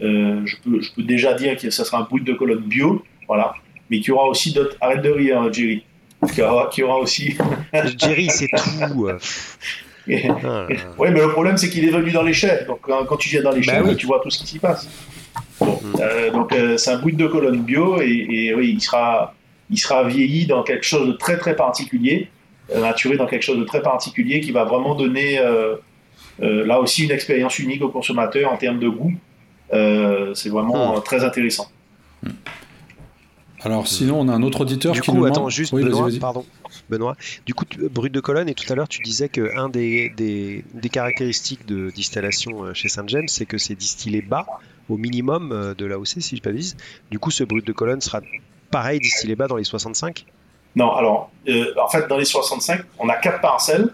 [0.00, 3.04] euh, je, peux, je peux déjà dire que ça sera un bout de colonne bio.
[3.26, 3.54] Voilà.
[3.90, 4.76] Mais qu'il y aura aussi d'autres.
[4.80, 5.82] Arrête de rire, Jerry.
[6.28, 7.36] Qu'il y aura, qu'il y aura aussi.
[7.98, 9.08] Jerry, c'est tout.
[10.10, 10.66] Ah.
[10.98, 12.64] Oui, mais le problème, c'est qu'il est venu dans l'échelle.
[12.66, 13.96] Donc, quand, tu viens dans l'échelle, Bah oui.
[13.96, 14.88] tu vois tout ce qui s'y passe.
[15.60, 19.34] Bon, euh, donc, euh, c'est un bout de colonne bio et, et oui, il sera,
[19.70, 22.28] il sera vieilli dans quelque chose de très, très particulier,
[22.74, 25.76] euh, maturé dans quelque chose de très particulier qui va vraiment donner, euh,
[26.42, 29.12] euh, là aussi, une expérience unique au consommateur en termes de goût.
[30.34, 31.02] c'est vraiment Hmm.
[31.02, 31.70] très intéressant.
[33.60, 35.50] Alors sinon, on a un autre auditeur Du qui coup, nous attends, demande...
[35.50, 36.18] juste Oui, Benoît, vas-y.
[36.20, 36.44] pardon.
[36.88, 39.68] Benoît, du coup, tu- brut de colonne, et tout à l'heure, tu disais que un
[39.68, 44.46] des, des, des caractéristiques de distillation euh, chez Saint-James, c'est que c'est distillé bas,
[44.88, 46.76] au minimum euh, de l'AOC, si je ne pas.
[47.10, 48.20] Du coup, ce brut de colonne sera
[48.70, 50.24] pareil, distillé bas dans les 65
[50.76, 53.88] Non, alors, euh, en fait, dans les 65, on a quatre parcelles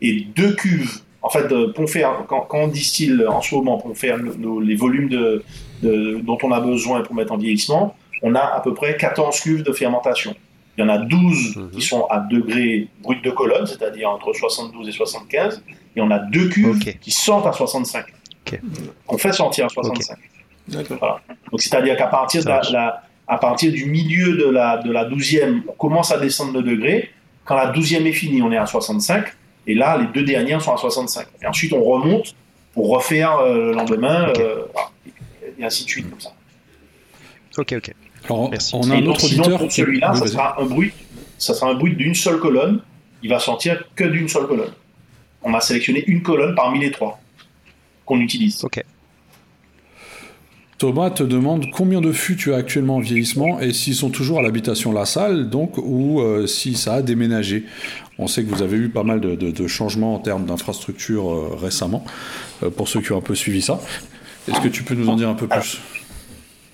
[0.00, 1.00] et deux cuves.
[1.22, 4.16] En fait, Ponfer, quand, quand on distille en ce moment Ponfer,
[4.62, 5.42] les volumes de,
[5.82, 9.40] de- dont on a besoin pour mettre en vieillissement, on a à peu près 14
[9.40, 10.34] cuves de fermentation.
[10.76, 11.70] Il y en a 12 Mhm.
[11.72, 15.62] qui sont à degré brut de colonne, c'est-à-dire entre 72 et 75,
[15.96, 16.98] et on a deux cuves Ok.
[17.00, 18.04] qui sortent à 65.
[18.46, 18.60] Ok.
[19.08, 20.16] On fait sortir à 65.
[20.68, 21.20] D'accord.
[21.50, 25.08] Donc c'est-à-dire qu'à partir, de la- la- à partir du milieu de la, de la
[25.08, 27.10] 12e, on commence à descendre de degrés.
[27.44, 29.26] Quand la 12e est finie, on est à 65.
[29.66, 31.26] Et là, les deux dernières sont à 65.
[31.42, 32.34] Et ensuite, on remonte
[32.72, 34.62] pour refaire euh, le lendemain, euh,
[35.58, 36.32] et ainsi de suite, comme ça.
[37.58, 37.92] Ok, ok.
[38.24, 38.74] Alors, Merci.
[38.74, 39.58] on a Et un autre sinon, auditeur...
[39.58, 40.92] pour celui-là, ça sera un bruit,
[41.36, 42.80] ça sera un bruit d'une seule colonne.
[43.22, 44.72] Il va sortir que d'une seule colonne.
[45.42, 47.20] On a sélectionné une colonne parmi les trois
[48.06, 48.64] qu'on utilise.
[48.64, 48.82] Ok.
[50.78, 54.38] Thomas te demande combien de fûts tu as actuellement en vieillissement et s'ils sont toujours
[54.38, 57.64] à l'habitation La Salle, donc, ou euh, si ça a déménagé.
[58.18, 61.30] On sait que vous avez eu pas mal de, de- de changements en termes d'infrastructure
[61.32, 62.04] euh, récemment,
[62.62, 63.80] euh, pour ceux qui ont un peu suivi ça.
[64.48, 65.80] Est-ce que tu peux nous en dire un peu plus?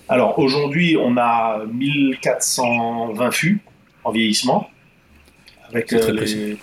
[0.07, 3.59] Alors aujourd'hui, on a 1420 fûts
[4.03, 4.69] en vieillissement,
[5.69, 6.57] avec, les-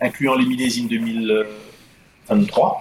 [0.00, 2.80] incluant les millésimes 2023.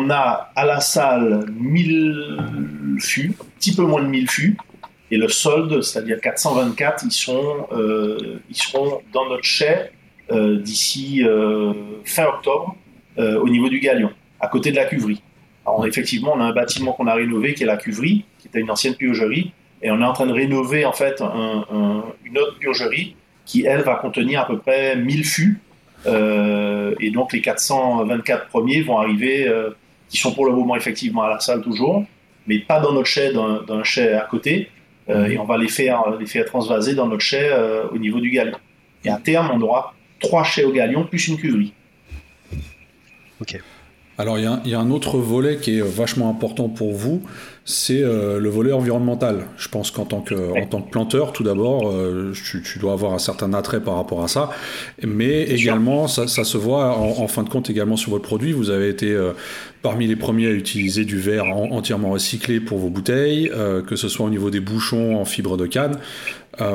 [0.00, 4.56] On a à la salle 1000 fûts, un petit peu moins de 1000 fûts,
[5.10, 9.76] et le solde, c'est-à-dire 424, ils, sont, euh, ils seront dans notre chai
[10.30, 11.72] euh, d'ici euh,
[12.04, 12.76] fin octobre
[13.18, 15.20] au niveau du Galion, à côté de la cuverie.
[15.66, 18.60] Alors, effectivement, on a un bâtiment qu'on a rénové qui est la cuverie, qui était
[18.60, 19.50] une ancienne purgerie,
[19.82, 23.64] et on est en train de rénover en fait un- un- une autre purgerie qui,
[23.66, 25.58] elle, va contenir à peu près 1000 fûts.
[26.06, 29.52] Et donc, les 424 premiers vont arriver,
[30.08, 32.04] qui sont pour le moment effectivement à la salle toujours,
[32.46, 34.70] mais pas dans notre chai, d'un chai à côté.
[35.10, 38.20] Euh, et on va les faire, les faire transvaser dans notre chai euh, au niveau
[38.20, 38.58] du galion.
[39.04, 41.72] Et à terme, on aura trois chais au galion plus une cuverie.
[44.18, 46.68] Alors, il y, a un- il y a un autre volet qui est vachement important
[46.68, 47.22] pour vous,
[47.70, 49.40] c'est euh, le volet environnemental.
[49.58, 52.94] Je pense qu'en tant que, en tant que planteur, tout d'abord, euh, tu, tu dois
[52.94, 54.48] avoir un certain attrait par rapport à ça.
[55.06, 58.52] Mais également, ça, ça se voit en, en fin de compte également sur votre produit.
[58.52, 59.32] Vous avez été euh,
[59.82, 63.96] parmi les premiers à utiliser du verre en- entièrement recyclé pour vos bouteilles, euh, que
[63.96, 65.98] ce soit au niveau des bouchons en fibre de canne.
[66.62, 66.74] Euh,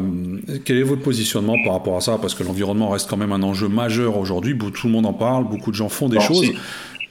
[0.64, 2.20] quel est votre positionnement par rapport à ça?
[2.22, 4.56] Parce que l'environnement reste quand même un enjeu majeur aujourd'hui.
[4.56, 6.52] Tout le monde en parle, beaucoup de gens font des Bon, choses.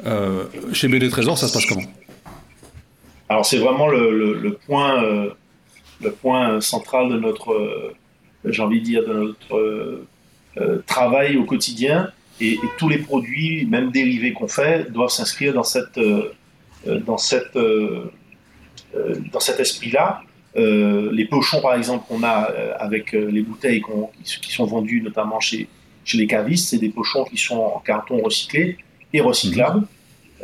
[0.06, 1.82] Euh, chez BD Trésor, ça se passe comment?
[3.32, 5.32] Alors c'est vraiment euh,
[6.02, 7.94] le point central de notre, euh,
[8.44, 9.56] j'ai envie de dire, de notre
[10.58, 12.10] euh, travail au quotidien.
[12.42, 15.98] Et, tous les produits, même dérivés qu'on fait, doivent s'inscrire dans cette,
[16.86, 17.56] dans cette,
[19.32, 20.22] dans cet esprit-là.
[20.56, 23.82] Les pochons, par exemple, qu'on a avec les bouteilles
[24.24, 25.68] qui, sont vendues notamment chez,
[26.04, 28.76] chez les cavistes, c'est des pochons qui sont en carton recyclé
[29.12, 29.86] et recyclables.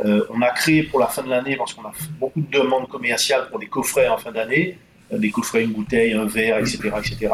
[0.05, 2.89] Euh, on a créé pour la fin de l'année, parce qu'on a beaucoup de demandes
[2.89, 4.79] commerciales pour des coffrets en fin d'année,
[5.13, 6.79] euh, des coffrets, une bouteille, un verre, etc.
[6.99, 7.29] etc.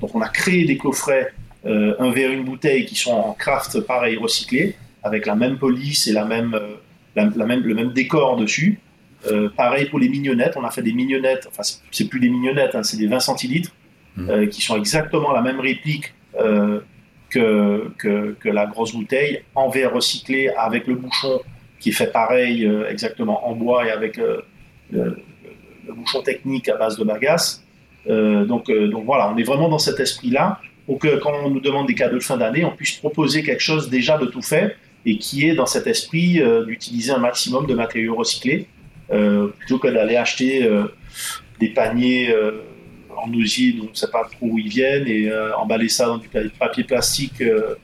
[0.00, 1.32] Donc on a créé des coffrets,
[1.66, 6.06] euh, un verre, une bouteille, qui sont en craft pareil recyclé, avec la même police
[6.08, 6.58] et la même,
[7.16, 8.78] la, la même, le même décor dessus.
[9.56, 12.82] Pareil pour les mignonnettes, on a fait des mignonnettes, enfin c'est- plus des mignonnettes, hein,
[12.82, 13.70] c'est des 20 centilitres,
[14.18, 16.14] euh, qui sont exactement la même réplique
[17.30, 21.40] que, que, que la grosse bouteille, en verre recyclé avec le bouchon
[21.80, 24.42] qui est fait pareil euh, exactement en bois et avec euh,
[24.92, 25.16] le,
[25.92, 27.64] bouchon technique à base de bagasse.
[28.08, 31.60] Euh, donc, donc voilà, on est vraiment dans cet esprit-là pour que quand on nous
[31.60, 34.76] demande des cadeaux de fin d'année, on puisse proposer quelque chose déjà de tout fait
[35.04, 38.68] et qui est dans cet esprit d'utiliser un maximum de matériaux recyclés
[39.58, 40.68] plutôt que d'aller acheter
[41.58, 42.32] des paniers
[43.16, 46.18] en osier dont on ne sait pas trop où ils viennent et emballer ça dans
[46.18, 47.74] du pa- papier plastique euh,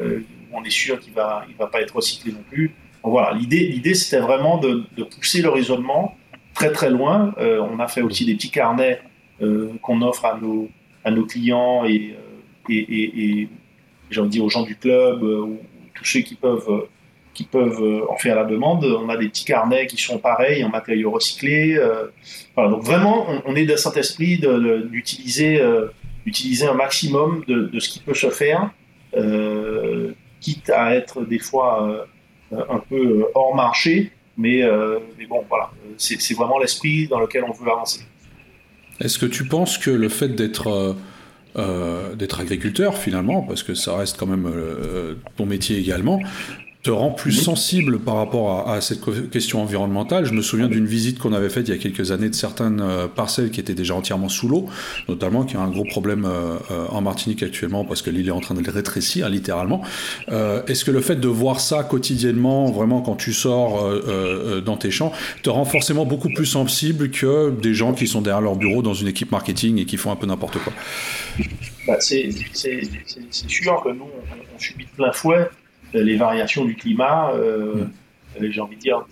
[0.00, 0.20] euh,
[0.52, 2.72] on est sûr qu'il il va pas être recyclé non plus.
[3.02, 6.16] Voilà, l'idée, l'idée c'était vraiment de, de pousser le raisonnement
[6.54, 7.34] très très loin.
[7.38, 9.00] Euh, on a fait aussi des petits carnets
[9.40, 10.68] euh, qu'on offre à nos,
[11.04, 13.48] à nos clients et, euh, et, et, et
[14.10, 15.58] j'ai envie de dire aux gens du club euh, ou
[15.94, 16.88] tous ceux qui peuvent, euh,
[17.32, 18.84] qui peuvent euh, en faire la demande.
[18.84, 21.78] On a des petits carnets qui sont pareils en matériaux recyclés.
[22.54, 24.38] voilà, donc vraiment, on, on est dans cet esprit
[24.90, 25.60] d'utiliser
[26.26, 28.70] d'utiliser un maximum de, de ce qui peut se faire,
[30.40, 32.06] quitte à être des fois
[32.52, 34.62] un peu hors marché, Mais,
[35.18, 38.00] mais bon, voilà, c'est vraiment l'esprit dans lequel on veut avancer.
[39.00, 40.96] Est-ce que tu penses que le fait d'être
[42.14, 44.50] d'être agriculteur finalement, parce que ça reste quand même
[45.36, 46.20] ton métier également,
[46.82, 50.24] te rend plus sensible par rapport à, cette question environnementale.
[50.24, 52.80] Je me souviens d'une visite qu'on avait faite il y a quelques années de certaines
[52.80, 54.66] euh, parcelles qui étaient déjà entièrement sous l'eau,
[55.08, 58.32] notamment qui a un gros problème euh, euh, en Martinique actuellement parce que l'île est
[58.32, 59.82] en train de rétrécir littéralement.
[60.28, 63.90] Est-ce que le fait de voir ça quotidiennement, vraiment quand tu sors
[64.64, 65.12] dans tes champs,
[65.42, 68.94] te rend forcément beaucoup plus sensible que des gens qui sont derrière leur bureau dans
[68.94, 70.72] une équipe marketing et qui font un peu n'importe quoi?
[71.86, 72.30] Bah, C'est
[73.48, 75.48] sûr que nous, on, on subit de plein fouet
[75.92, 77.86] les variations du climat, euh,
[78.40, 79.04] j'ai envie de dire,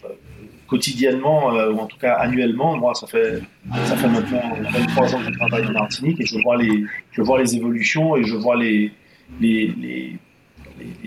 [0.68, 2.76] quotidiennement, euh, ou en tout cas annuellement.
[2.76, 3.40] Moi, ça fait,
[3.84, 7.22] ça fait maintenant 23 ans que je travaille en Martinique et je vois les, je
[7.22, 8.92] vois les évolutions et je vois les,
[9.40, 10.18] les, les,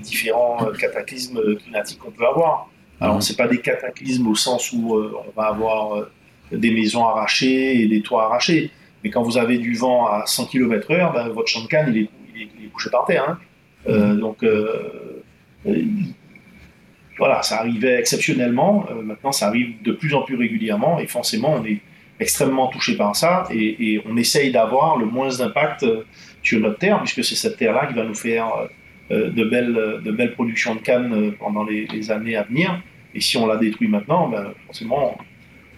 [0.01, 2.69] différents cataclysmes climatiques qu'on peut avoir.
[2.99, 6.07] Alors, ce pas des cataclysmes au sens où euh, on va avoir
[6.51, 8.71] des maisons arrachées et des toits arrachés.
[9.03, 12.03] Mais quand vous avez du vent à 100 km/h, ben, votre champ de canne, il
[12.03, 13.37] est, il est, couché par terre.
[13.87, 14.15] Hein.
[14.15, 15.20] Donc, euh,
[17.17, 18.87] voilà, ça arrivait exceptionnellement.
[18.89, 21.79] Euh, maintenant, ça arrive de plus en plus régulièrement et forcément, on est
[22.19, 26.03] extrêmement touché par ça et, on essaye d'avoir le moins d'impact euh,
[26.41, 28.47] sur notre terre, puisque c'est cette terre-là qui va nous faire
[29.11, 32.81] de, belles, de belles productions de canne pendant les, années à venir.
[33.13, 35.17] Et si on la détruit maintenant, ben, forcément,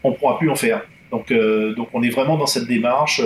[0.04, 0.82] on ne pourra plus en faire.
[1.12, 1.34] Donc,
[1.76, 3.22] donc on est vraiment dans cette démarche,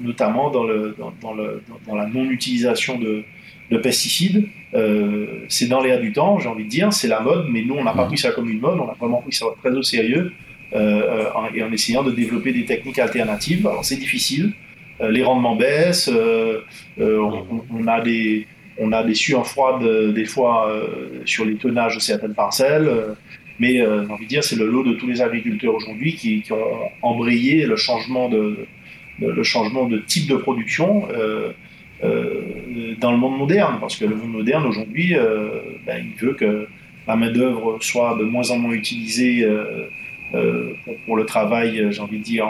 [0.00, 3.24] notamment dans, le, dans, le, dans la non-utilisation de,
[3.70, 4.48] de pesticides.
[4.74, 7.74] Euh, c'est dans l'air du temps, j'ai envie de dire, c'est la mode, mais nous,
[7.74, 8.08] on n'a pas mhm.
[8.08, 10.32] pris ça comme une mode, on a vraiment pris ça très au sérieux
[10.74, 13.66] euh, en, et en essayant de développer des techniques alternatives.
[13.66, 14.52] Alors, c'est difficile,
[15.00, 16.10] euh, les rendements baissent,
[16.98, 18.46] on, a des,
[18.78, 20.72] on a des sueurs froides des fois
[21.24, 22.90] sur les tonnages de certaines parcelles.
[23.58, 26.52] mais j'ai envie de dire, c'est le lot de tous les agriculteurs aujourd'hui qui, qui,
[26.52, 28.66] ont embrayé le changement de,
[29.20, 31.08] le changement de type de production.
[32.04, 32.55] Euh,
[32.98, 36.66] dans le monde moderne, parce que le monde moderne aujourd'hui, euh, ben, il veut que
[37.06, 40.72] la main-d'œuvre soit de moins en moins utilisée euh,
[41.06, 42.46] pour, le travail, j'ai envie de dire,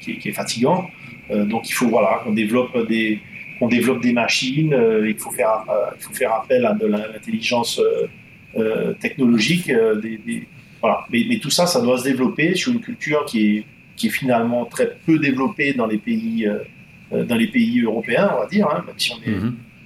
[0.00, 0.90] qui, est fatigant.
[1.30, 3.20] donc il faut voilà, qu'on développe des,
[3.62, 5.64] développe des machines, il, faut faire,
[5.96, 7.80] il faut faire appel à de l'intelligence
[8.98, 9.70] technologique.
[10.80, 11.06] Voilà.
[11.10, 13.64] mais, tout ça, ça doit se développer sur une culture qui est,
[13.96, 16.48] qui est finalement très peu développée dans les pays
[17.12, 19.34] euh, dans les pays européens, on va dire, hein, même si on est,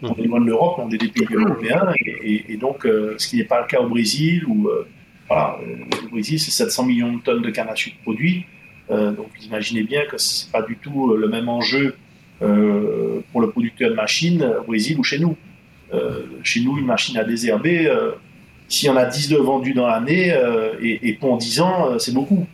[0.02, 0.26] mhm.
[0.26, 3.60] loin de l'Europe, on est des pays européens, et, donc euh, ce qui n'est pas
[3.60, 4.86] le cas au Brésil, où euh,
[5.28, 8.44] voilà, le Brésil c'est 700 millions de tonnes de canne à sucre produit,
[8.90, 11.96] donc vous imaginez bien que ce n'est pas du tout le même enjeu
[12.38, 15.36] pour le producteur de machines au Brésil ou chez nous.
[16.42, 17.90] chez nous, une machine à désherber,
[18.68, 20.38] s'il y en a 10 de vendus dans l'année,
[20.82, 22.46] et, et, pour 10 ans, c'est beaucoup.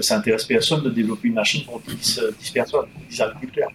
[0.00, 3.68] ça intéresse personne de développer une machine pour 10, 10 personnes, 10 agriculteurs.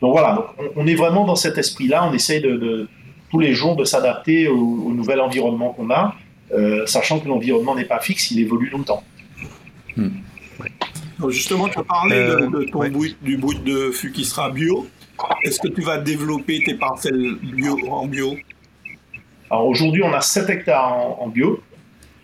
[0.00, 2.88] Donc voilà, on, est vraiment dans cet esprit-là, on essaye de,
[3.30, 6.14] tous les jours de s'adapter au, nouvel environnement qu'on a,
[6.52, 9.02] euh, sachant que l'environnement n'est pas fixe, il évolue longtemps.
[9.96, 10.10] Hmm.
[11.28, 12.82] justement, tu as parlé de, ton
[13.22, 14.86] du bout de fût qui sera bio.
[15.44, 18.36] Est-ce que tu vas développer tes parcelles bio, en bio?
[19.50, 21.62] Alors aujourd'hui, on a 7 hectares en, bio.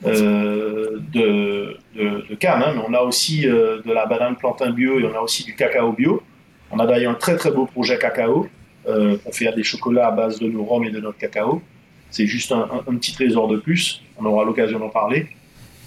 [0.06, 4.98] Euh, de, de, canne, hein, mais on a aussi euh, de la banane plantain bio
[4.98, 6.22] et on a aussi du cacao bio.
[6.70, 8.48] On a d'ailleurs un très très beau projet cacao.
[8.86, 11.62] Euh, on fait des chocolats à base de nos rhums et de notre cacao.
[12.10, 12.66] C'est juste un,
[12.98, 14.02] petit trésor de plus.
[14.18, 15.26] On aura l'occasion d'en parler.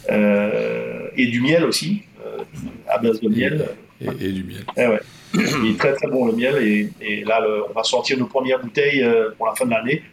[0.10, 2.44] Euh, et du miel aussi, euh,
[2.88, 3.70] à base de miel.
[4.02, 4.66] Et, du miel.
[4.78, 5.00] Eh ouais.
[5.34, 6.92] Il est très très bon le miel.
[7.02, 9.06] Et, là, on va sortir nos premières bouteilles
[9.38, 10.04] pour la fin de l'année.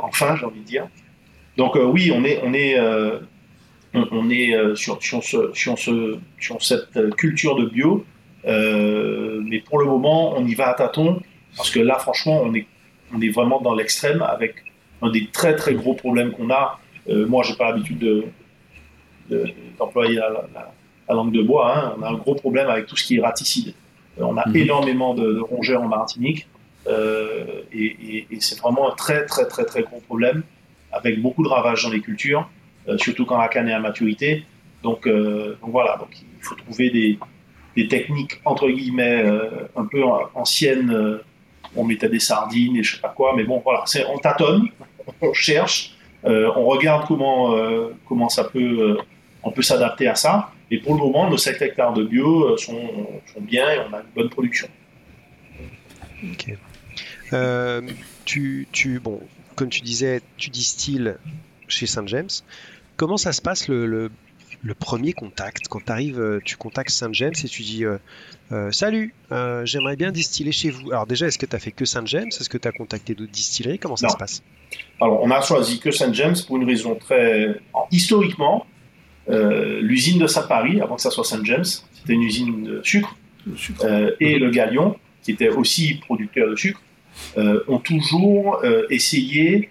[0.00, 0.86] enfin, j'ai envie de dire.
[1.56, 2.78] Donc oui, on est, on est,
[3.94, 8.04] on, est sur, sur, sur, cette culture de bio
[8.46, 11.20] euh, mais pour le moment, on y va à tâtons,
[11.56, 12.66] parce que là, franchement, on est,
[13.14, 14.56] on est vraiment dans l'extrême avec
[15.02, 16.78] un des très très gros problèmes qu'on a.
[17.08, 18.24] Euh, moi, j'ai pas l'habitude
[19.78, 21.76] d'employer la, langue de bois.
[21.76, 21.94] Hein.
[21.98, 23.74] On a un gros problème avec tout ce qui est raticide.
[24.18, 24.56] Euh, on a mhm.
[24.56, 26.46] énormément de, rongeurs en Martinique.
[27.72, 30.42] et, c'est vraiment un très très très très gros problème
[30.92, 32.48] avec beaucoup de ravages dans les cultures,
[32.98, 34.44] surtout quand la canne est à maturité.
[34.82, 37.18] Donc, donc voilà, donc il faut trouver des,
[37.76, 40.02] des techniques entre guillemets euh, un peu
[40.34, 40.90] anciennes.
[40.90, 41.24] Euh,
[41.76, 44.68] on mettait des sardines et je sais pas quoi, mais bon voilà, on tâtonne,
[45.20, 47.52] on cherche, euh, on regarde comment
[48.06, 48.96] comment ça peut
[49.42, 50.52] on peut s'adapter à ça.
[50.70, 52.78] Et pour le moment, nos 7 hectares de bio sont,
[53.40, 54.68] bien et on a une bonne production.
[56.22, 56.56] Ok.
[58.24, 59.20] tu, tu, bon,
[59.56, 61.14] comme tu disais, tu distilles
[61.66, 62.30] chez Saint James.
[62.96, 64.10] comment ça se passe le,
[64.64, 69.64] le premier contact Quand tu arrives, tu contactes Saint-James et tu dis euh, Salut, euh,
[69.64, 70.90] j'aimerais bien distiller chez vous.
[70.90, 73.30] Alors, déjà, est-ce que tu as fait que Saint-James Est-ce que tu as contacté d'autres
[73.30, 73.78] distilleries?
[73.78, 74.12] Comment ça Non.
[74.12, 74.42] se passe?
[75.00, 77.60] Alors, on a choisi que Saint-James pour une raison très.
[77.92, 78.66] Historiquement,
[79.28, 83.16] euh, l'usine de Saint-Paris, avant que ça soit Saint-James, c'était une usine de sucre,
[83.84, 86.80] euh, et le Galion, qui était aussi producteur de sucre,
[87.38, 89.70] euh, ont toujours euh, essayé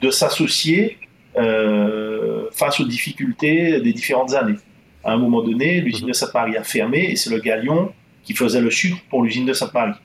[0.00, 0.98] de s'associer
[1.36, 4.58] euh, face aux difficultés des différentes années.
[5.02, 8.60] À un moment donné, l'usine de Sainte-Marie a fermé et c'est le Galion qui faisait
[8.60, 9.98] le sucre pour l'usine de Sainte-Marie.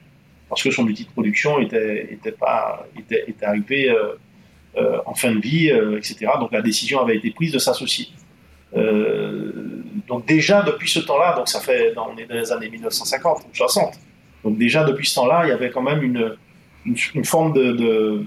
[0.49, 4.15] Parce que son outil de production était, était, pas, était, était arrivé euh,
[4.77, 6.31] euh, en fin de vie, etc.
[6.39, 8.07] Donc la décision avait été prise de s'associer.
[10.07, 13.55] Donc déjà depuis ce temps-là, donc ça fait, on est dans les années 1950 ou
[13.55, 13.93] 60,
[14.43, 16.35] donc déjà depuis ce temps-là, il y avait quand même une,
[16.85, 18.25] une, une forme de, de-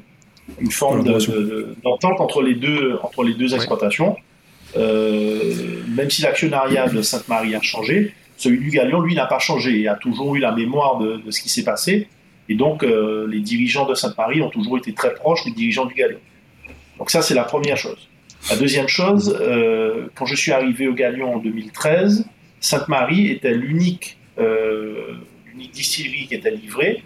[0.60, 3.56] une forme de- de- d'entente entre les deux entre les deux Ouais.
[3.56, 4.16] exploitations.
[4.76, 5.54] Euh,
[5.88, 9.72] même si l'actionnariat de Sainte-Marie a changé, celui du Galion, lui, n'a pas changé.
[9.78, 12.08] Il a toujours eu la mémoire de, de ce qui s'est passé.
[12.48, 15.94] Et donc, euh, les dirigeants de Sainte-Marie ont toujours été très proches des dirigeants du
[15.94, 16.18] Galion.
[16.98, 18.08] Donc ça, c'est la première chose.
[18.50, 22.24] La deuxième chose, euh, quand je suis arrivé au Galion en 2013,
[22.60, 25.12] Sainte-Marie était l'unique euh,
[25.46, 27.02] l'unique distillerie qui était livrée.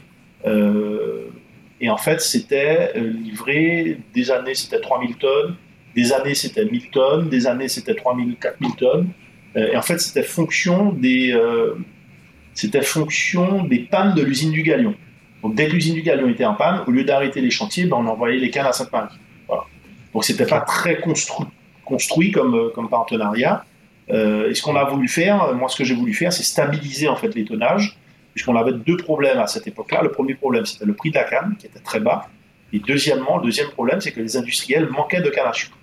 [1.81, 5.57] Et en fait, c'était euh, livré, des années c'était 3000 tonnes,
[5.95, 9.09] des années c'était 1000 tonnes, des années c'était 3000, 4000 tonnes.
[9.57, 11.75] Euh, et en fait, c'était fonction des, euh,
[12.55, 14.95] c'était fonction des pannes de l'usine du Galion.
[15.43, 17.97] Donc dès que l'usine du Galion était en panne, au lieu d'arrêter les chantiers, ben,
[17.99, 19.19] on envoyait les cannes à Sainte-Marie.
[19.47, 19.65] Voilà.
[20.15, 20.99] Donc c'était pas très
[21.85, 23.65] construit, comme, partenariat.
[24.09, 27.17] Et ce qu'on a voulu faire, moi ce que j'ai voulu faire, c'est stabiliser en
[27.17, 27.99] fait les tonnages,
[28.37, 30.03] puisqu'on avait deux problèmes à cette époque-là.
[30.03, 32.29] Le premier problème, c'était le prix de la canne, qui était très bas.
[32.71, 35.79] Et deuxièmement, le deuxième problème, c'est que les industriels manquaient de canne à sucre.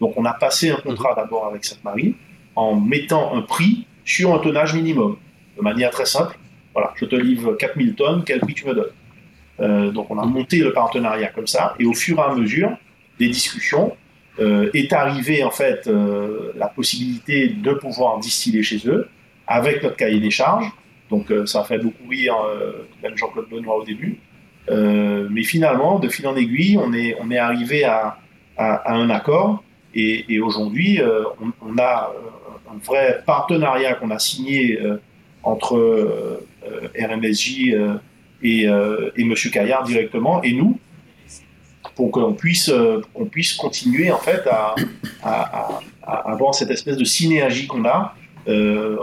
[0.00, 2.16] Donc on a passé un contrat d'abord avec Sainte-Marie
[2.56, 5.18] en mettant un prix sur un tonnage minimum,
[5.58, 6.38] de manière très simple.
[6.72, 8.92] Voilà, je te livre 4000 tonnes, quel prix tu me donnes?
[9.60, 12.70] Euh, Donc on a monté le partenariat comme ça, et au fur et à mesure
[13.18, 13.94] des discussions,
[14.38, 19.06] euh, est arrivée en fait euh, la possibilité de pouvoir distiller chez eux
[19.46, 20.72] avec notre cahier des charges.
[21.10, 24.18] Donc euh, ça a fait beaucoup rire euh, même Jean-Claude Benoît au début.
[24.70, 28.18] Euh, mais finalement, de fil en aiguille, on est, on est arrivé à,
[28.58, 29.64] un accord.
[29.94, 31.00] Et, aujourd'hui,
[31.62, 32.12] on, a
[32.70, 34.78] un vrai partenariat qu'on a signé
[35.42, 36.42] entre
[36.94, 37.74] RMSJ
[38.42, 38.66] et,
[39.16, 40.78] et Monsieur Caillard directement et nous
[41.94, 42.70] pour qu'on puisse,
[43.30, 44.74] puisse continuer en fait à
[46.02, 48.14] avoir cette espèce de synergie qu'on a.
[48.48, 48.96] Euh,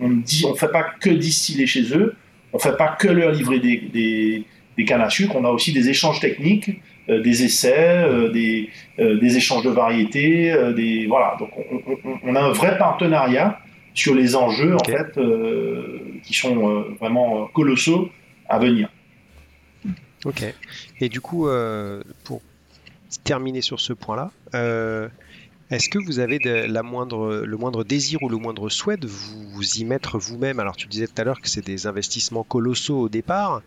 [0.00, 2.14] on, ne on fait pas que distiller chez eux,
[2.52, 4.44] on fait pas que leur livrer des, des,
[4.76, 6.70] des cannes à sucre, on a aussi des échanges techniques,
[7.08, 7.74] euh, des essais,
[8.04, 11.36] euh, des, des échanges de variétés, des voilà.
[11.38, 11.76] Donc on,
[12.10, 13.58] on- on a un vrai partenariat
[13.94, 15.18] sur les enjeux en fait
[16.24, 18.10] qui sont vraiment colossaux
[18.48, 18.88] à venir.
[20.24, 20.42] Ok.
[21.00, 21.48] Et du coup,
[22.24, 22.40] pour
[23.24, 24.30] terminer sur ce point-là,
[25.70, 29.06] est-ce que vous avez de- la moindre, le moindre désir ou le moindre souhait de
[29.06, 30.60] vous, vous y mettre vous-même?
[30.60, 33.62] Alors, tu disais tout à l'heure que c'est des investissements colossaux au départ,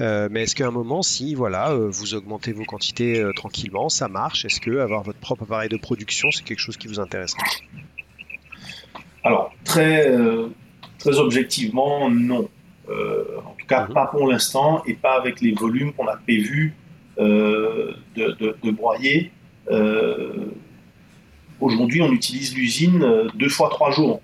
[0.00, 3.88] euh, mais est-ce qu'à un moment, si voilà, euh, vous augmentez vos quantités euh, tranquillement,
[3.88, 4.44] ça marche?
[4.44, 7.34] Est-ce que avoir votre propre appareil de production, c'est quelque chose qui vous intéresse?
[9.24, 10.12] Alors, très,
[10.98, 12.48] très objectivement, non.
[12.88, 13.94] En tout cas, Mhm.
[13.94, 16.74] pas pour l'instant et pas avec les volumes qu'on a prévus
[17.18, 19.32] de, de- de broyer.
[19.70, 20.46] Euh,
[21.60, 24.20] Aujourd'hui, on utilise l'usine euh, deux fois trois jours.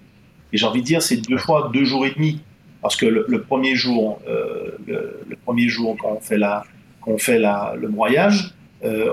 [0.53, 2.41] Et j'ai envie de dire, c'est deux fois deux jours et demi.
[2.83, 6.64] Parce que le, le premier jour, euh, le, le premier jour, quand on fait, la,
[7.01, 8.55] quand on fait la, le broyage,
[8.85, 9.12] euh,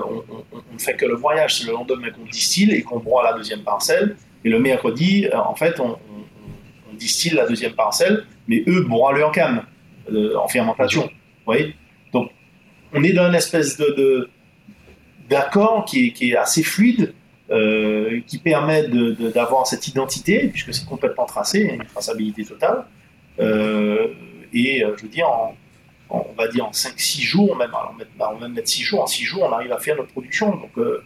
[0.52, 1.56] on ne fait que le broyage.
[1.58, 4.16] C'est le lendemain qu'on distille et qu'on broie la deuxième parcelle.
[4.44, 5.96] Et le mercredi, en fait, on, on-
[6.92, 9.62] on distille la deuxième parcelle, mais eux broient leur canne
[10.12, 11.02] euh, en fermentation.
[11.02, 11.74] Vous voyez?
[12.12, 12.30] Donc,
[12.92, 14.28] on est dans une espèce de, de-
[15.28, 17.14] d'accord qui est, qui est assez fluide,
[17.50, 18.84] euh, qui permet
[19.34, 22.84] d'avoir cette identité, puisque c'est complètement tracé, a une traçabilité totale.
[23.40, 24.08] Euh,
[24.52, 25.56] et euh, je veux dire, en,
[26.10, 29.02] en- on va dire en 5-6 jours, même, alors, on va même mettre 6 jours,
[29.02, 30.50] en 6 jours, on arrive à faire notre production.
[30.50, 31.02] Donc, euh,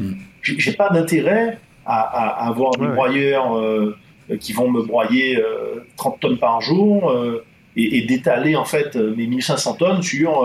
[0.00, 0.12] Hmm.
[0.42, 3.52] j'ai pas d'intérêt à, à- à avoir des Ouais, broyeurs
[4.38, 7.12] qui vont me broyer euh, 30 tonnes par jour
[7.74, 10.44] et, et d'étaler en fait mes 1500 tonnes sur,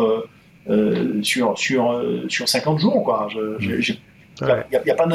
[0.70, 3.28] euh, sur, sur, euh, sur 50 jours.
[3.62, 3.78] Il
[4.42, 5.06] n'y a, a pas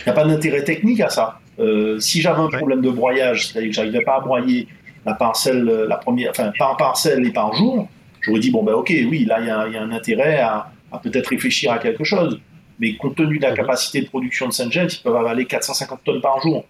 [0.00, 1.40] il y a pas d'intérêt technique à ça.
[1.58, 4.68] Euh, si j'avais un problème de broyage, c'est-à-dire que j'arrivais pas à broyer
[5.04, 7.88] la parcelle, euh, la première, enfin par parcelle et par jour,
[8.20, 10.38] j'aurais dit bon ben ok, oui, là il y a, il y a un intérêt
[10.38, 12.40] à, à peut-être réfléchir à quelque chose.
[12.78, 13.56] mais compte tenu de la mhm.
[13.56, 16.64] capacité de production de Saint James, ils peuvent avaler 450 tonnes par jour.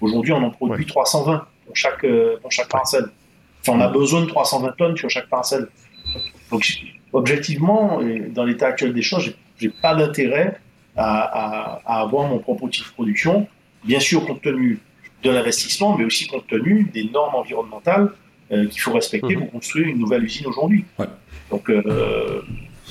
[0.00, 3.06] Aujourd'hui, on en produit 320 pour chaque, euh, pour chaque parcelle.
[3.62, 5.68] Enfin, on a besoin de 320 tonnes sur chaque parcelle.
[6.50, 6.66] Donc,
[7.14, 8.00] objectivement,
[8.34, 10.60] dans l'état actuel des choses, j'ai pas d'intérêt
[10.96, 13.46] à, avoir mon propre outil de production.
[13.84, 14.78] Bien sûr, compte tenu
[15.22, 18.10] de l'investissement, mais aussi compte tenu des normes environnementales
[18.52, 19.42] euh, qu'il faut respecter mhm.
[19.42, 20.84] pour construire une nouvelle usine aujourd'hui.
[21.50, 22.42] Donc, euh,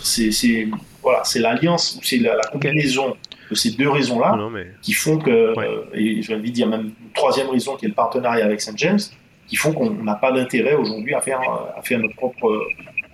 [0.01, 0.67] c'est
[1.01, 3.15] voilà, c'est l'alliance, c'est la, combinaison
[3.49, 4.37] de ces deux raisons-là
[4.81, 7.93] qui font que, euh, et je vais dire même une troisième raison qui est le
[7.93, 8.99] partenariat avec Saint James,
[9.47, 12.67] qui font qu'on n'a pas d'intérêt aujourd'hui à faire, à faire notre propre,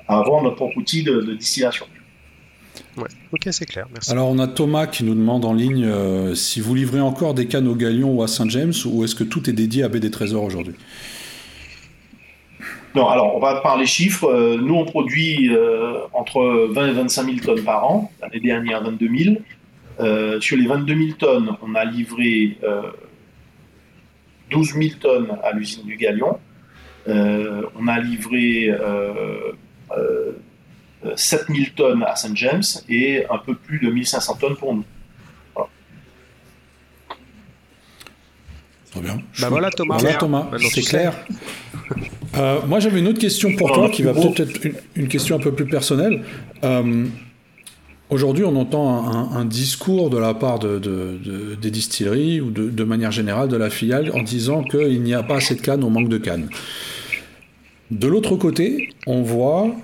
[0.07, 1.85] à avoir notre propre outil de, distillation.
[2.97, 3.07] Ouais.
[3.31, 3.87] Ok, c'est clair.
[3.91, 4.11] Merci.
[4.11, 7.47] Alors, on a Thomas qui nous demande en ligne euh, si vous livrez encore des
[7.47, 10.11] cannes au Galion ou à Saint James ou est-ce que tout est dédié à BD
[10.11, 10.75] Trésors aujourd'hui?
[12.95, 14.25] Non, alors on va parler chiffres.
[14.25, 18.11] Euh, nous, on produit euh, entre 20 et 25 000 tonnes par an.
[18.21, 19.35] L'année dernière, 22 000.
[19.99, 22.57] Euh, sur les 22 000 tonnes, on a livré
[24.49, 26.39] 12 000 tonnes à l'usine du Galion.
[27.07, 28.71] on a livré
[31.15, 34.85] 7 000 tonnes à Saint James et un peu plus de 1500 tonnes pour nous.
[38.91, 39.21] Très bien.
[39.39, 39.97] Bah voilà Thomas.
[39.97, 41.13] Voilà Thomas, c'est clair.
[42.37, 45.39] Euh, moi, j'avais une autre question pour toi, qui va peut-être être une, question un
[45.39, 46.23] peu plus personnelle.
[46.63, 47.05] Euh,
[48.09, 53.47] aujourd'hui, on entend un, discours de la part de, des distilleries ou de, manière générale
[53.47, 56.17] de la filiale en disant qu'il n'y a pas assez de cannes, on manque de
[56.17, 56.49] cannes.
[57.91, 59.75] De l'autre côté, on voit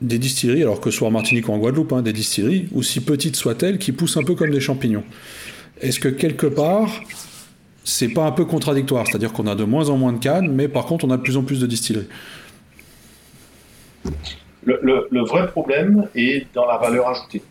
[0.00, 3.00] des distilleries, alors que ce soit en Martinique ou en Guadeloupe, hein, des distilleries, aussi
[3.00, 5.04] petites soient-elles, qui poussent un peu comme des champignons.
[5.80, 7.02] Est-ce que quelque part,
[7.84, 9.06] c'est pas un peu contradictoire?
[9.06, 11.22] C'est-à-dire qu'on a de moins en moins de cannes, mais par contre, on a de
[11.22, 12.08] plus en plus de distilleries.
[14.64, 17.42] Le, vrai problème est dans la valeur ajoutée.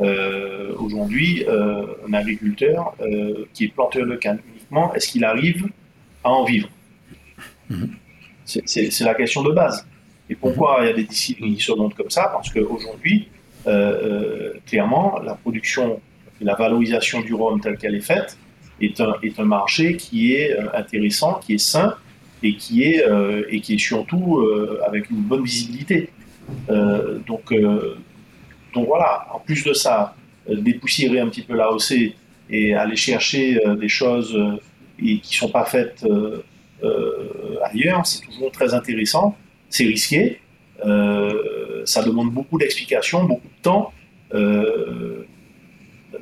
[0.00, 5.66] Euh, aujourd'hui, euh, un agriculteur euh, qui est planteur de canne uniquement, est-ce qu'il arrive
[6.24, 6.68] à en vivre?
[7.68, 7.90] Mhm.
[8.44, 9.86] C'est la question de base.
[10.30, 12.30] Et pourquoi il y a des distilleries qui se montrent comme ça?
[12.32, 13.28] Parce qu'aujourd'hui,
[14.64, 16.00] clairement, la production
[16.40, 18.36] la valorisation du rhum telle qu'elle est faite,
[18.80, 21.94] est un, est un marché qui est euh, intéressant, qui est sain
[22.42, 26.10] et qui est, euh, et qui est surtout euh, avec une bonne visibilité.
[27.26, 27.54] donc,
[28.74, 30.16] donc voilà, en plus de ça,
[30.48, 32.14] dépoussiérer un petit peu l'AOC
[32.48, 34.36] et aller chercher des choses
[34.98, 36.04] qui ne sont pas faites
[37.62, 39.36] ailleurs, c'est toujours très intéressant,
[39.70, 40.40] c'est risqué,
[40.82, 43.92] ça demande beaucoup d'explications, beaucoup de temps,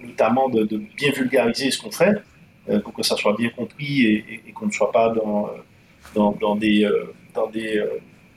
[0.06, 2.22] notamment de, de, bien vulgariser ce qu'on fait.
[2.70, 5.50] Euh, pour que ça soit bien compris et, qu'on ne soit pas dans,
[6.14, 7.86] dans, des, euh, dans, des, euh,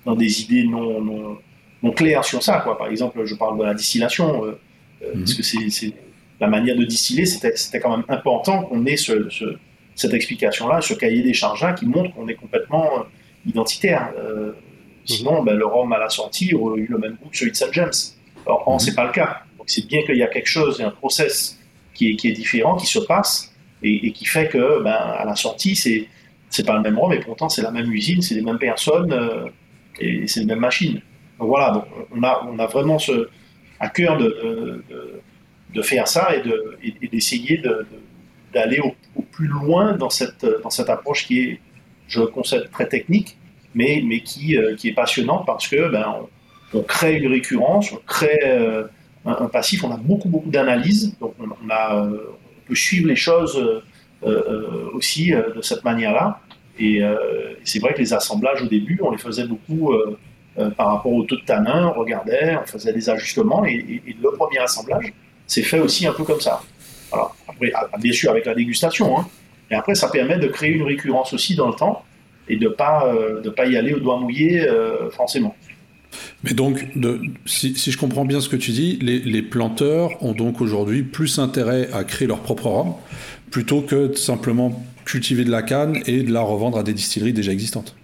[0.06, 1.02] dans des idées non,
[1.84, 2.60] non, claires sur ça.
[2.60, 2.78] Quoi.
[2.78, 5.20] Par exemple, je parle de la distillation, mhm.
[5.20, 5.94] parce que c'est
[6.40, 9.30] la manière de distiller, c'était quand même important qu'on ait ce,
[9.96, 12.90] cette explication-là, ce cahier des charges qui montre qu'on est complètement
[13.46, 14.14] identitaire.
[15.06, 17.56] Sinon, ben, le rhum à la sortie aurait eu le même goût que celui de
[17.58, 17.74] St.
[17.74, 17.92] James.
[18.46, 19.44] Or, mm c'est pas le cas.
[19.58, 21.60] Donc, c'est bien qu'il y a quelque chose, un process
[21.94, 25.36] qui est, qui est différent, qui se passe, et, qui fait que ben, à la
[25.36, 26.08] sortie, c'est
[26.50, 29.14] c'est pas le même rhum, mais pourtant c'est la même usine, c'est les mêmes personnes
[29.14, 29.46] euh,
[30.00, 31.02] et c'est les mêmes machines.
[31.40, 33.30] Donc voilà, donc on a, on a vraiment ce,
[33.80, 34.84] à cœur de,
[35.74, 37.88] de, faire ça et d'essayer de,
[38.54, 41.60] d'aller au, plus loin dans cette, dans cette approche qui est,
[42.08, 43.38] je le concède, très technique,
[43.74, 46.16] mais, mais qui, euh, qui est passionnante parce que ben,
[46.74, 48.84] on, crée une récurrence, on crée euh,
[49.26, 52.10] un, passif, on a beaucoup, beaucoup d'analyses, donc on, a,
[52.74, 53.82] suivre les choses euh,
[54.24, 56.40] euh, aussi euh, de cette manière-là.
[56.80, 57.02] Et
[57.64, 59.94] c'est vrai que les assemblages au début, on les faisait beaucoup
[60.56, 64.58] par rapport au taux de tanin, on regardait, on faisait des ajustements, et, le premier
[64.58, 65.14] assemblage
[65.46, 66.64] c'est fait aussi un peu comme ça.
[67.12, 69.28] Alors, après, ah, bien sûr avec la dégustation, hein.
[69.70, 72.04] et après ça permet de créer une récurrence aussi dans le temps,
[72.52, 73.12] et de ne pas,
[73.44, 74.68] de pas y aller au doigt mouillé
[75.12, 75.56] forcément.
[76.44, 76.88] Mais donc,
[77.46, 81.90] si, je comprends bien ce que tu dis, les, planteurs ont donc aujourd'hui plus intérêt
[81.94, 82.94] à créer leur propre rhum
[83.50, 87.34] plutôt que de simplement cultiver de la canne et de la revendre à des distilleries
[87.34, 87.96] déjà existantes.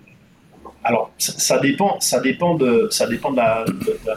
[0.83, 3.65] Alors, ça, dépend, ça dépend, de, ça dépend de, la,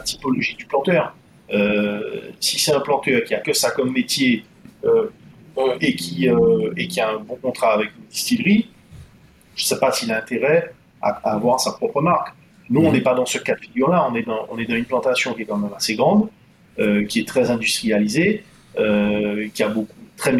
[0.03, 1.15] typologie du planteur.
[1.53, 4.45] Euh, si c'est un planteur qui a que ça comme métier
[4.85, 5.09] euh,
[5.57, 6.29] euh, et, qui,
[6.77, 8.69] et qui a un bon contrat avec une distillerie,
[9.55, 12.33] je ne sais pas s'il a intérêt à avoir sa propre marque.
[12.69, 12.93] Nous, on mhm.
[12.93, 15.33] n'est pas dans ce cas de figure-là, on, est dans, on est dans une plantation
[15.33, 16.29] qui est quand même assez grande,
[16.79, 18.43] euh, qui est très industrialisée,
[18.79, 20.33] euh, qui a beaucoup très,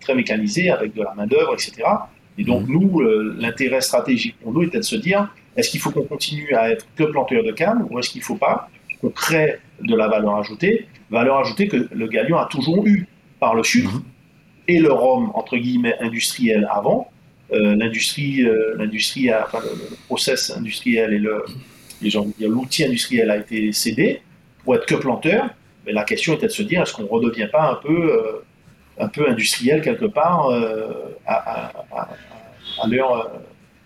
[0.00, 1.72] très mécanisée avec de la main-d'œuvre, etc.
[2.36, 2.72] Et donc, mhm.
[2.72, 6.54] nous, euh, l'intérêt stratégique pour nous était de se dire est-ce qu'il faut qu'on continue
[6.54, 8.68] à être que planteur de canne ou est-ce qu'il ne faut pas
[9.00, 13.06] qu'on crée de la valeur ajoutée Valeur ajoutée que le Galion a toujours eu.
[13.40, 14.02] par le sucre Mhm.
[14.68, 17.10] et le rhum entre guillemets industriel avant.
[17.52, 21.44] Euh, l'industrie, euh, l'industrie, a- enfin, le, process industriel et le,
[22.48, 24.22] l'outil industriel a été cédé
[24.64, 25.48] pour être que planteur.
[25.86, 28.44] Mais la question était de se dire est-ce qu'on redevient pas un peu, euh,
[28.98, 30.50] un peu industriel quelque part
[31.26, 32.08] à, à- à-
[32.82, 33.32] à l'heure,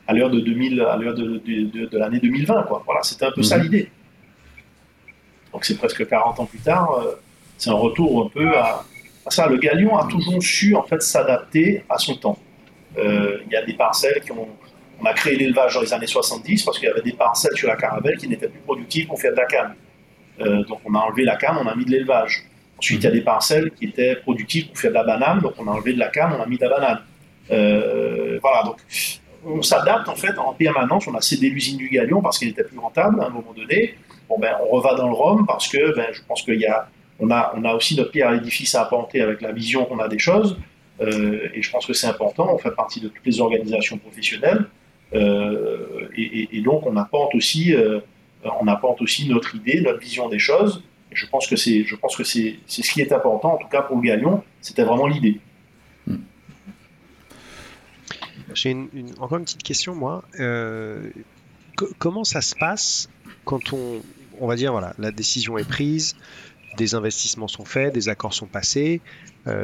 [0.06, 2.82] à l'heure de 2000, à l'heure de, de- de- de l'année 2020 quoi.
[2.84, 3.62] Voilà, c'était un peu ça Mhm.
[3.64, 3.88] l'idée.
[5.52, 7.12] Donc c'est presque 40 ans plus tard, euh,
[7.56, 8.84] c'est un retour un peu à,
[9.24, 9.46] à ça.
[9.48, 12.38] Le galion a toujours su en fait s'adapter à son temps.
[12.98, 14.48] Euh, Il y a des parcelles qui ont.
[15.00, 17.68] On a créé l'élevage dans les années 70 parce qu'il y avait des parcelles sur
[17.68, 19.74] la caravelle qui n'étaient plus productives pour faire de la canne.
[20.40, 22.44] Euh, donc on a enlevé la canne, on a mis de l'élevage.
[22.78, 25.54] Ensuite, il y a des parcelles qui étaient productives pour faire de la banane, donc
[25.58, 27.00] on a enlevé de la canne, on a mis de la banane.
[27.50, 28.76] Euh, voilà, donc
[29.44, 31.06] on s'adapte en fait en permanence.
[31.06, 33.96] On a cédé l'usine du Galion parce qu'elle était plus rentable à un moment donné.
[34.28, 36.88] Bon ben, on reva dans le Rhum parce que ben, je pense qu'il y a,
[37.30, 40.08] a, on a aussi notre pierre à l'édifice à apporter avec la vision qu'on a
[40.08, 40.56] des choses.
[41.00, 42.52] Euh, et je pense que c'est important.
[42.54, 44.66] On fait partie de toutes les organisations professionnelles.
[45.12, 48.00] Euh, et, donc on apporte aussi, euh,
[48.60, 50.82] on apporte aussi notre idée, notre vision des choses.
[51.12, 51.86] Et je pense que c'est,
[52.66, 55.40] ce qui est important, en tout cas pour le Galion, c'était vraiment l'idée.
[58.54, 60.22] J'ai une- une- encore une petite question, moi.
[61.76, 63.08] Co- comment ça se passe
[63.44, 64.00] quand on,
[64.40, 66.16] on va dire, voilà, la décision est prise,
[66.76, 69.00] des investissements sont faits, des accords sont passés,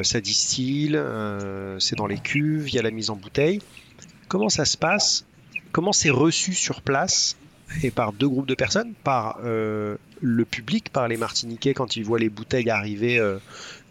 [0.03, 3.59] ça distille, euh, c'est dans les cuves, il y a la mise en bouteille.
[4.27, 5.25] Comment ça se passe?
[5.71, 7.37] Comment c'est reçu sur place
[7.83, 8.93] et par deux groupes de personnes?
[9.03, 13.39] Par euh, le public, par les Martiniquais quand ils voient les bouteilles arriver euh,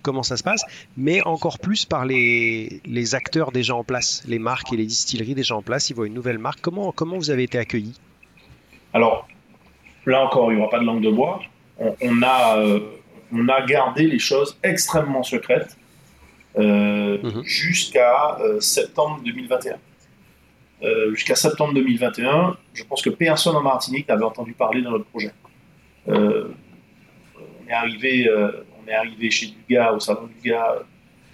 [0.03, 0.63] comment ça se passe,
[0.97, 5.35] mais encore plus par les, les acteurs déjà en place, les marques et les distilleries
[5.35, 5.91] déjà en place.
[5.91, 6.61] Ils voient une nouvelle marque.
[6.61, 7.99] Comment, comment vous avez été accueillis?
[8.93, 9.29] Alors,
[10.07, 11.41] là encore, il n'y aura pas de langue de bois.
[11.79, 12.81] On, a, euh,
[13.33, 15.77] on a gardé les choses extrêmement secrètes
[16.59, 17.43] euh, Mhm.
[17.45, 19.77] jusqu'à euh, septembre 2021.
[20.83, 25.05] Euh, jusqu'à septembre 2021, je pense que personne en Martinique n'avait entendu parler de notre
[25.05, 25.31] projet.
[26.09, 26.49] Euh,
[27.37, 28.51] on est arrivé, euh,
[28.83, 30.83] on est arrivé chez Dugas, au salon Dugas, euh,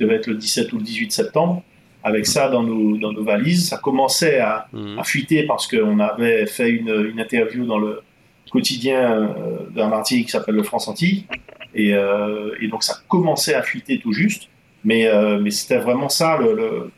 [0.00, 1.62] devait être le 17 ou le 18 septembre.
[2.02, 4.98] Avec ça dans nos, dans nos valises, ça commençait à, Mhm.
[4.98, 8.00] a fuité parce qu'on avait fait une, une interview dans le
[8.50, 9.26] quotidien euh,
[9.74, 11.24] d'un Martinique qui s'appelle le France Antilles.
[11.74, 14.48] Et, euh, et donc ça commençait à fuiter tout juste.
[14.86, 16.38] Mais, euh, mais c'était vraiment ça.
[16.38, 16.90] Le, le-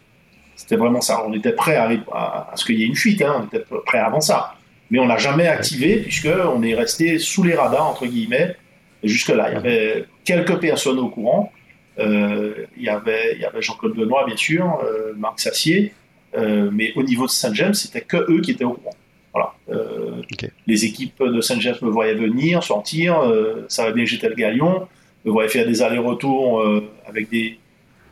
[0.55, 1.25] c'était vraiment ça.
[1.27, 3.21] On était prêt à, à, à ce qu'il y ait une fuite.
[3.23, 3.35] hein.
[3.43, 4.55] On était prêt avant ça.
[4.91, 8.57] Mais on l'a jamais activé puisqu'on est resté sous les radars, entre guillemets.
[9.03, 11.53] Et jusque-là, il y avait quelques personnes au courant.
[11.99, 15.93] Euh, il, y avait, il y avait Jean-Claude Benoît, bien sûr, euh, Marc Sassier.
[16.37, 18.95] Mais au niveau de Saint-James, c'était que eux qui étaient au courant.
[19.33, 19.53] Voilà.
[19.71, 20.23] Euh.
[20.67, 24.89] Les équipes de Saint-James me voyaient venir, sortir, euh, savaient bien que j'étais le galion,
[25.25, 27.59] me voyaient faire des allers-retours euh, avec, des,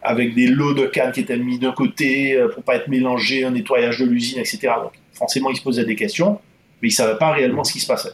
[0.07, 3.44] avec des lots de cannes qui étaient mis d'un côté euh, pour pas être mélangés,
[3.44, 4.59] un nettoyage de l'usine, etc.
[4.82, 6.40] Donc forcément, ils se posaient des questions,
[6.80, 8.12] mais ils savaient pas réellement ce qui se passait.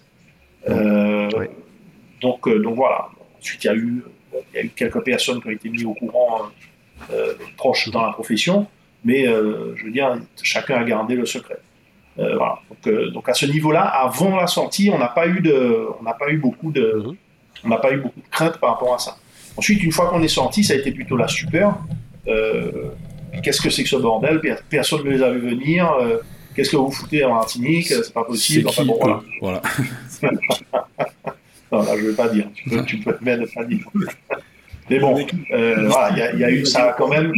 [0.68, 1.28] Euh,
[2.20, 3.08] donc, euh, donc voilà.
[3.38, 5.84] Ensuite, il y, a eu, il y a eu quelques personnes qui ont été mises
[5.84, 6.42] au courant
[7.12, 8.66] euh, proches dans la profession,
[9.04, 11.58] mais euh, je veux dire, chacun a gardé le secret.
[12.16, 12.58] Voilà.
[12.68, 16.12] donc, donc à ce niveau-là, avant la sortie, on n'a pas eu de, on n'a
[16.12, 17.16] pas eu beaucoup de,
[17.62, 17.64] Mhm.
[17.64, 19.16] on n'a pas eu beaucoup de crainte par rapport à ça.
[19.56, 21.78] Ensuite, une fois qu'on est sorti, ça a été plutôt la stupeur.
[22.28, 22.70] Euh,
[23.42, 24.40] Qu'est-ce que c'est que ce bordel?
[24.40, 25.90] Per- Personne ne les a vu venir.
[26.00, 26.18] Euh,
[26.54, 27.86] Qu'est-ce que vous foutez en Martinique?
[27.86, 28.64] C'est pas possible.
[28.64, 29.22] qui Enfin, bon, voilà.
[29.40, 29.62] Voilà.
[31.72, 32.46] Non, là, je ne vais pas dire.
[32.54, 33.86] Tu peux, tu peux te mettre de pas dire.
[34.90, 37.32] Mais bon, euh, voilà, il y a- il y, a eu, ça a quand même,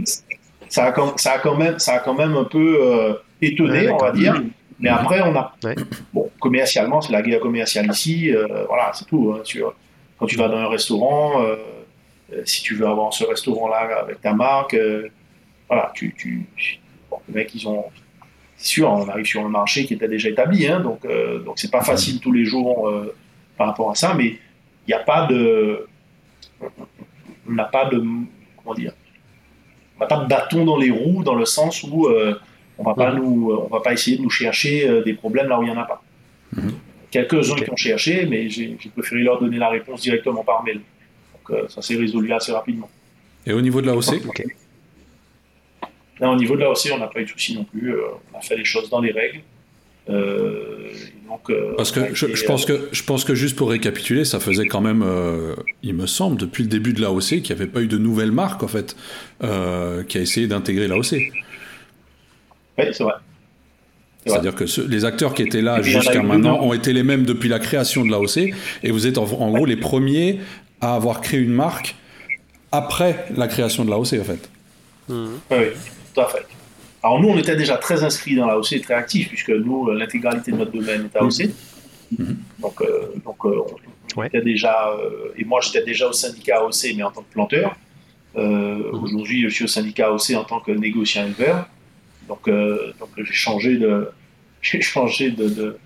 [0.69, 3.87] ça a quand, ça a quand même, ça a quand même un peu euh, étonné,
[3.87, 4.43] Ouais, on va dire.
[4.81, 5.77] Mais après, on a, Ouais.
[6.12, 8.33] bon, commercialement, c'est la guerre commerciale ici.
[8.35, 9.33] euh, voilà, c'est tout.
[9.37, 9.75] hein, sur-
[10.19, 11.41] quand tu vas dans un restaurant,
[12.45, 15.09] si tu veux avoir ce restaurant-là avec ta marque, euh,
[15.68, 16.47] voilà, tu, tu,
[17.11, 17.85] bon, les mecs, ils ont,
[18.57, 21.59] c'est sûr, on arrive sur un marché qui était déjà établi, hein, donc, euh, donc
[21.59, 23.14] c'est pas facile tous les jours euh,
[23.57, 25.87] par rapport à ça, mais il n'y a pas de,
[27.49, 28.03] on n'a pas de,
[28.62, 28.93] comment dire,
[29.97, 32.39] on n'a pas de bâton dans les roues dans le sens où euh,
[32.78, 35.59] on va pas nous, on va pas essayer de nous chercher euh, des problèmes là
[35.59, 36.03] où il y en a pas.
[36.57, 36.72] Mhm.
[37.11, 37.64] Quelques-uns Ok.
[37.64, 40.80] qui ont cherché, mais j'ai préféré leur donner la réponse directement par mail.
[41.49, 42.88] Donc euh, ça s'est résolu assez rapidement.
[43.47, 44.45] Et au niveau de la OC Ok.
[46.20, 47.92] Là, au niveau de la OC, on n'a pas eu de souci non plus.
[47.92, 48.01] euh,
[48.32, 49.40] on a fait les choses dans les règles.
[50.09, 50.90] Euh,
[51.28, 54.24] donc, euh, Parce que je, été, je pense que je pense que juste pour récapituler,
[54.24, 57.53] ça faisait quand même, euh, il me semble, depuis le début de l'AOC, qu'il n'y
[57.53, 58.95] avait pas eu de nouvelle marque en fait
[59.42, 61.12] euh, qui a essayé d'intégrer l'AOC.
[61.12, 61.24] Oui,
[62.76, 62.92] c'est vrai.
[62.92, 63.12] C'est vrai.
[64.26, 67.49] C'est-à-dire que les acteurs qui étaient là jusqu'à maintenant non ont été les mêmes depuis
[67.49, 70.38] la création de l'AOC, et vous êtes en, en gros les premiers
[70.81, 71.97] à avoir créé une marque
[72.72, 74.51] après la création de l'AOC, en fait.
[75.09, 75.66] Oui,
[76.14, 76.47] tout à fait.
[77.03, 80.57] Alors nous, on était déjà très inscrits dans l'AOC, très actifs, puisque nous, l'intégralité de
[80.57, 81.51] notre domaine est AOC.
[82.18, 82.37] Mhm.
[82.61, 82.83] Donc,
[83.25, 83.45] donc
[84.16, 84.91] on, était déjà,
[85.37, 87.77] et moi j'étais déjà au syndicat AOC, mais en tant que planteur.
[88.37, 89.03] Mhm.
[89.03, 91.68] Aujourd'hui, je suis au syndicat AOC en tant que négociant éleveur.
[92.27, 94.09] Donc, donc j'ai changé de,
[94.62, 95.77] j'ai changé de, de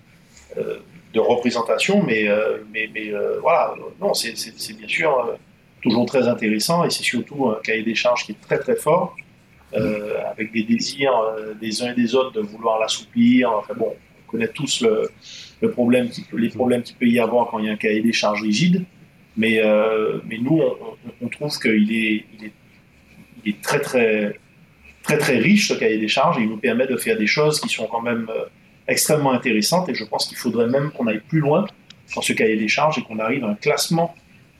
[1.20, 4.32] représentation, mais, euh, mais, euh, voilà, non, c'est
[4.76, 5.34] bien sûr euh,
[5.82, 9.16] toujours très intéressant et c'est surtout un cahier des charges qui est très très fort,
[9.72, 11.12] avec des désirs
[11.60, 13.52] des uns et des autres de vouloir l'assouplir.
[13.52, 17.66] Enfin bon, on connaît tous le, problème les problèmes qu'il peut y avoir quand il
[17.66, 18.84] y a un cahier des charges rigide,
[19.36, 19.60] mais,
[20.24, 20.62] mais nous,
[21.20, 22.24] on, trouve qu'il est,
[23.44, 24.38] est très très
[25.02, 27.60] très très riche ce cahier des charges et il nous permet de faire des choses
[27.60, 28.26] qui sont quand même
[28.88, 31.66] extrêmement intéressante et je pense qu'il faudrait même qu'on aille plus loin
[32.14, 34.14] dans ce cahier des charges et qu'on arrive à un classement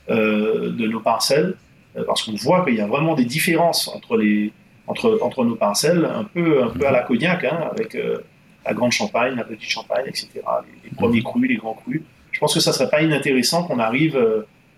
[0.09, 1.55] euh, de nos parcelles
[1.97, 4.53] euh, parce qu'on voit qu'il y a vraiment des différences entre, les,
[4.87, 8.19] entre, entre nos parcelles, un peu, un peu à la cognac, hein, avec euh,
[8.65, 10.29] la grande champagne, la petite champagne, etc.,
[10.83, 12.01] les, premiers crus, les grands crus.
[12.31, 14.17] Je pense que ça serait pas inintéressant qu'on arrive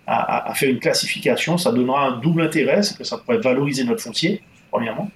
[0.06, 4.00] à, faire une classification, ça donnera un double intérêt, c'est que ça pourrait valoriser notre
[4.00, 4.40] foncier,
[4.70, 5.10] premièrement,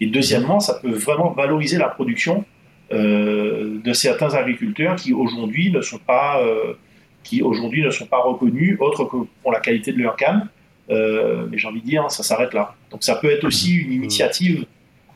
[0.00, 2.44] et deuxièmement, ça peut vraiment valoriser la production
[2.90, 6.74] de certains agriculteurs qui aujourd'hui ne sont pas euh,
[7.22, 10.48] qui aujourd'hui ne sont pas reconnus autre que pour la qualité de leur canne.
[10.90, 12.74] Euh, mais j'ai envie de dire, ça s'arrête là.
[12.90, 14.64] Donc ça peut être aussi une initiative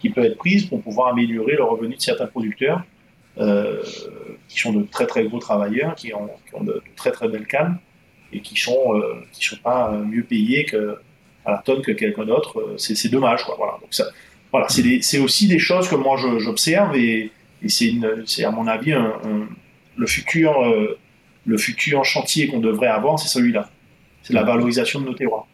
[0.00, 2.82] qui peut être prise pour pouvoir améliorer le revenu de certains producteurs
[4.48, 6.28] qui sont de très très gros travailleurs, qui ont,
[6.62, 7.78] de, très très belles cannes
[8.30, 9.00] et qui sont
[9.32, 10.98] qui sont pas mieux payés que
[11.46, 12.74] à la tonne que quelqu'un d'autre.
[12.76, 13.44] C'est dommage.
[13.44, 13.54] Quoi.
[13.56, 13.78] Voilà.
[13.80, 14.04] Donc ça,
[14.52, 17.30] voilà, c'est aussi des choses que moi j'observe et,
[17.64, 18.94] et c'est, à mon avis,
[19.96, 20.98] le, futur, euh,
[21.46, 23.70] le futur chantier qu'on devrait avoir, c'est celui-là.
[24.22, 25.46] C'est la valorisation de nos terroirs.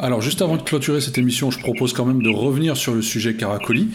[0.00, 3.02] Alors, juste avant de clôturer cette émission, je propose quand même de revenir sur le
[3.02, 3.88] sujet Caracoli,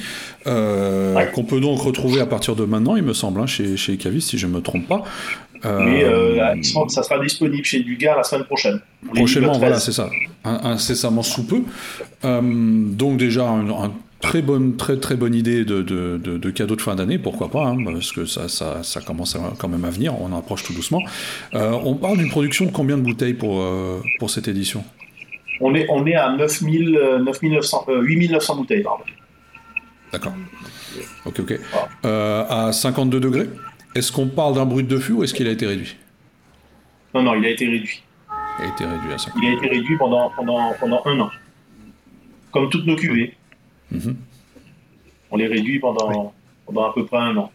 [0.48, 3.96] euh, qu'on peut donc retrouver à partir de maintenant, il me semble, hein, chez, chez
[3.96, 5.04] Cavis, si je ne me trompe pas.
[5.66, 6.56] Euh,
[6.90, 8.82] ça sera disponible chez Dugas la semaine prochaine.
[9.14, 10.10] Prochainement, voilà, c'est ça.
[10.44, 11.62] incessamment sous peu.
[12.22, 16.96] donc déjà, un très bonne, très très bonne idée de, de, de, cadeau de fin
[16.96, 20.32] d'année, pourquoi pas, hein, parce que ça, ça, ça, commence quand même à venir, on
[20.32, 21.02] en approche tout doucement.
[21.54, 24.84] Euh, on parle d'une production de combien de bouteilles pour, euh, pour cette édition?
[25.60, 29.04] On est, on est à 9000, 8900, 8900 bouteilles, pardon.
[30.12, 30.34] D'accord.
[31.26, 31.60] Ok, ok.
[32.06, 33.50] Euh, à 52 degrés,
[33.96, 35.98] est-ce qu'on parle d'un brut de fût ou est-ce qu'il a été réduit?
[37.14, 38.02] Non, non, il a été réduit.
[38.60, 39.42] Il a été réduit à 50.
[39.44, 41.30] Il a été réduit pendant, pendant, pendant un an.
[42.52, 43.36] Comme toutes nos cuvées.
[43.94, 44.16] Mhm.
[45.32, 46.34] On les réduit pendant,
[46.66, 47.52] pendant à peu près un an.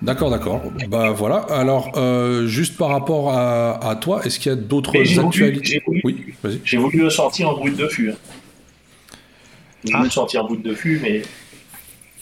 [0.00, 0.62] D'accord, d'accord.
[0.88, 1.38] Bah voilà.
[1.50, 5.82] Alors, euh, juste par rapport à, toi, est-ce qu'il y a d'autres actualités?
[6.04, 6.60] Oui, vas-y.
[6.64, 8.10] J'ai voulu le sortir en brut de fût.
[8.10, 8.16] Hein.
[9.84, 11.22] J'ai voulu le sortir en brut de fût, mais.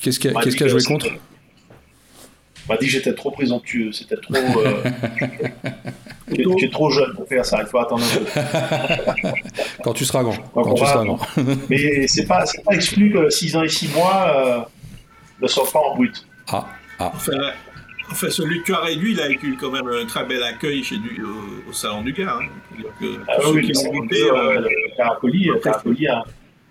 [0.01, 1.09] Qu'est-ce qui a, joué contre?
[2.69, 4.35] On m'a dit que j'étais trop présomptueux, c'était trop.
[4.35, 4.83] Euh...
[6.35, 9.31] tu, es, trop jeune pour faire ça, il faut attendre un peu.
[9.85, 10.37] Quand tu seras grand.
[10.55, 11.19] Quand tu seras grand.
[11.71, 14.61] Mais c'est pas, pas exclu que 6 ans et 6 mois euh,
[15.41, 16.27] ne soient pas en brut.
[16.49, 16.67] Ah,
[16.99, 17.13] ah.
[18.11, 20.83] Enfin, celui que tu as réduit, il a eu quand même un très bel accueil
[20.83, 21.25] chez du,
[21.69, 22.39] au, Salon du Gars.
[22.41, 22.47] Hein.
[23.29, 24.97] ah, oui, euh, le
[25.63, 26.23] Caracoli, hein,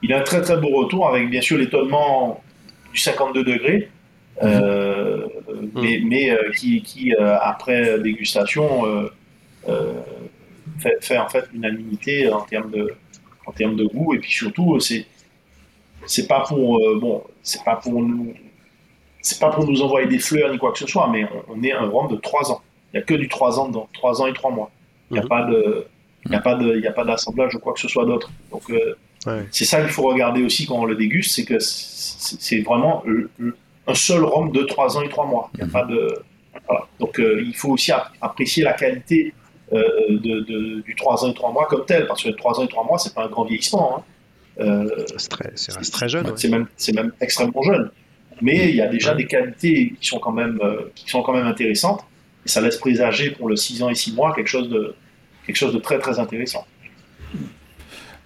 [0.01, 2.41] il a un très très beau retour avec bien sûr l'étonnement
[2.93, 3.89] du 52 degrés.
[4.43, 5.81] Euh, mm.
[5.81, 8.83] mais, mais euh, qui, qui euh, après dégustation
[10.79, 12.93] fait, fait, en fait unanimité en termes de
[13.45, 14.13] en termes de goût.
[14.13, 15.05] Et puis surtout c'est
[16.05, 18.33] c'est pas pour bon c'est pas pour nous
[19.21, 21.71] c'est pas pour nous envoyer des fleurs ni quoi que ce soit mais on, est
[21.71, 22.61] un rhum de 3 ans.
[22.93, 24.71] Il n'y a que du 3 ans dans 3 ans et 3 mois.
[25.09, 25.27] Il n'y a, mm.
[25.27, 25.87] pas de
[26.25, 28.31] il n'y a pas de il a pas d'assemblage ou quoi que ce soit d'autre.
[28.51, 28.63] Donc
[29.51, 33.03] c'est ça qu'il faut regarder aussi quand on le déguste c'est que c'est vraiment
[33.87, 35.49] un seul rhum de 3 ans et 3 mois.
[35.55, 35.71] Il y a mhm.
[35.71, 36.23] pas de,
[36.99, 37.91] Donc euh, il faut aussi
[38.21, 39.33] apprécier la qualité
[39.73, 42.67] euh, de, du 3 ans et 3 mois comme tel, parce que 3 ans et
[42.67, 43.97] 3 mois, c'est pas un grand vieillissement.
[43.97, 44.03] Hein.
[44.59, 45.51] Euh, c'est très,
[45.91, 46.31] très, jeune.
[46.35, 47.89] C'est même, même, extrêmement jeune.
[48.41, 50.59] Mais il y a déjà des qualités qui sont, quand même,
[50.93, 52.05] qui sont quand même intéressantes.
[52.45, 54.93] Et ça laisse présager pour le 6 ans et 6 mois quelque chose de,
[55.45, 56.65] quelque chose de très très intéressant.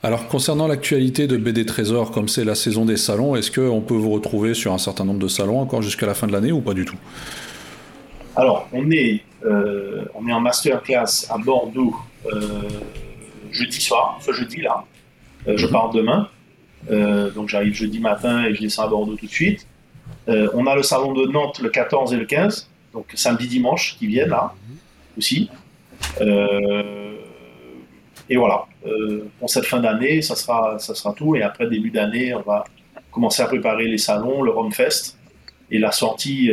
[0.01, 3.95] Alors concernant l'actualité de BD Trésor, comme c'est la saison des salons, est-ce qu'on peut
[3.95, 6.61] vous retrouver sur un certain nombre de salons encore jusqu'à la fin de l'année ou
[6.61, 6.95] pas du tout?
[8.35, 12.69] Alors on est, euh, on est en masterclass à Bordeaux euh,
[13.51, 14.85] jeudi soir, ce jeudi là.
[15.47, 15.71] Euh, je mhm.
[15.71, 16.29] pars demain,
[17.35, 19.67] donc j'arrive jeudi matin et je descends à Bordeaux tout de suite.
[20.27, 24.07] on a le salon de Nantes le 14 et le 15, donc samedi dimanche qui
[24.07, 24.53] viennent là
[25.17, 25.49] aussi
[28.31, 28.65] et voilà,
[29.39, 31.35] pour cette fin d'année, ça sera, ça sera tout.
[31.35, 32.63] Et après, début d'année, on va
[33.11, 35.17] commencer à préparer les salons, le Romfest
[35.71, 36.51] et la sortie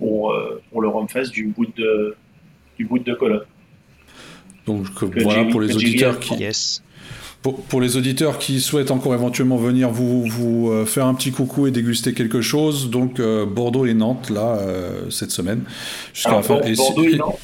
[0.00, 0.34] pour,
[0.70, 2.16] pour le Romfest du bout de,
[2.76, 3.46] du bout de Cologne.
[4.66, 4.86] Donc
[5.22, 6.34] voilà pour les auditeurs qui.
[7.42, 11.66] Pour, les auditeurs qui souhaitent encore éventuellement venir vous, vous euh, faire un petit coucou
[11.66, 15.64] et déguster quelque chose, donc euh, Bordeaux et Nantes là euh, cette semaine
[16.12, 16.60] jusqu'à la fin.
[16.60, 17.38] Bordeaux et, Nantes.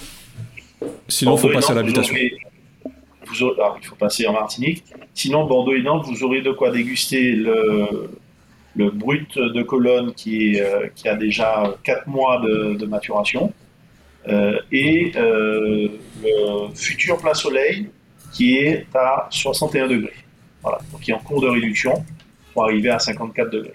[1.08, 2.14] Sinon, il faut passer à l'habitation.
[2.14, 4.84] Ah, il faut passer en Martinique.
[5.14, 8.10] Sinon, Bordeaux et Nantes, vous aurez de quoi déguster le,
[8.76, 10.58] le brut de colonne qui,
[10.94, 13.52] qui a déjà 4 mois de, maturation
[14.28, 15.88] et le
[16.74, 17.88] futur plat soleil
[18.32, 20.12] qui est à 61 degrés.
[20.62, 22.04] Voilà, donc qui est en cours de réduction
[22.52, 23.74] pour arriver à 54 degrés.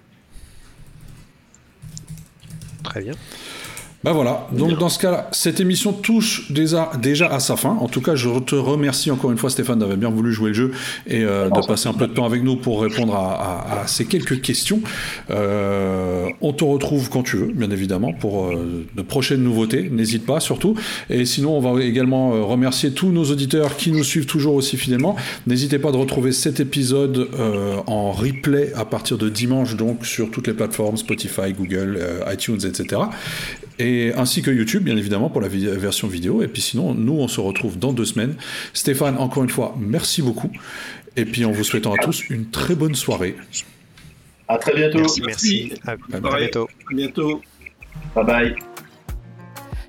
[2.84, 3.14] Très bien.
[4.04, 7.78] Ben voilà, donc dans ce cas-là, cette émission touche déjà, déjà à sa fin.
[7.80, 10.54] En tout cas, je te remercie encore une fois Stéphane d'avoir bien voulu jouer le
[10.56, 10.72] jeu
[11.06, 14.41] et euh, de passer un peu de temps avec nous pour répondre à, ces quelques
[14.41, 14.82] questions.
[15.30, 19.88] Euh, on te retrouve quand tu veux, bien évidemment, pour euh, de prochaines nouveautés.
[19.91, 20.74] N'hésite pas surtout.
[21.12, 25.16] Et sinon, on va également remercier tous nos auditeurs qui nous suivent toujours aussi fidèlement.
[25.45, 27.30] N'hésitez pas de retrouver cet épisode
[27.86, 33.02] en replay à partir de dimanche, donc sur toutes les plateformes Spotify, Google, iTunes, etc
[33.82, 36.41] et ainsi que YouTube, bien évidemment, pour la version vidéo.
[36.41, 38.35] Et puis sinon, nous, on se retrouve dans deux semaines.
[38.73, 40.51] Stéphane, encore une fois, merci beaucoup.
[41.15, 43.35] Et puis, en vous souhaitant à tous une très bonne soirée.
[44.47, 44.99] À très bientôt.
[44.99, 45.73] Merci, merci.
[45.85, 46.67] À, bientôt.
[46.91, 47.41] bientôt.
[48.15, 48.55] Bye bye.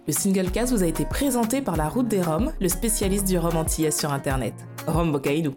[0.06, 3.38] Le single cast vous a été présenté par La Route des Roms, le spécialiste du
[3.38, 4.54] rhum antillais sur Internet.
[4.86, 5.54] Rome Bocaïdou.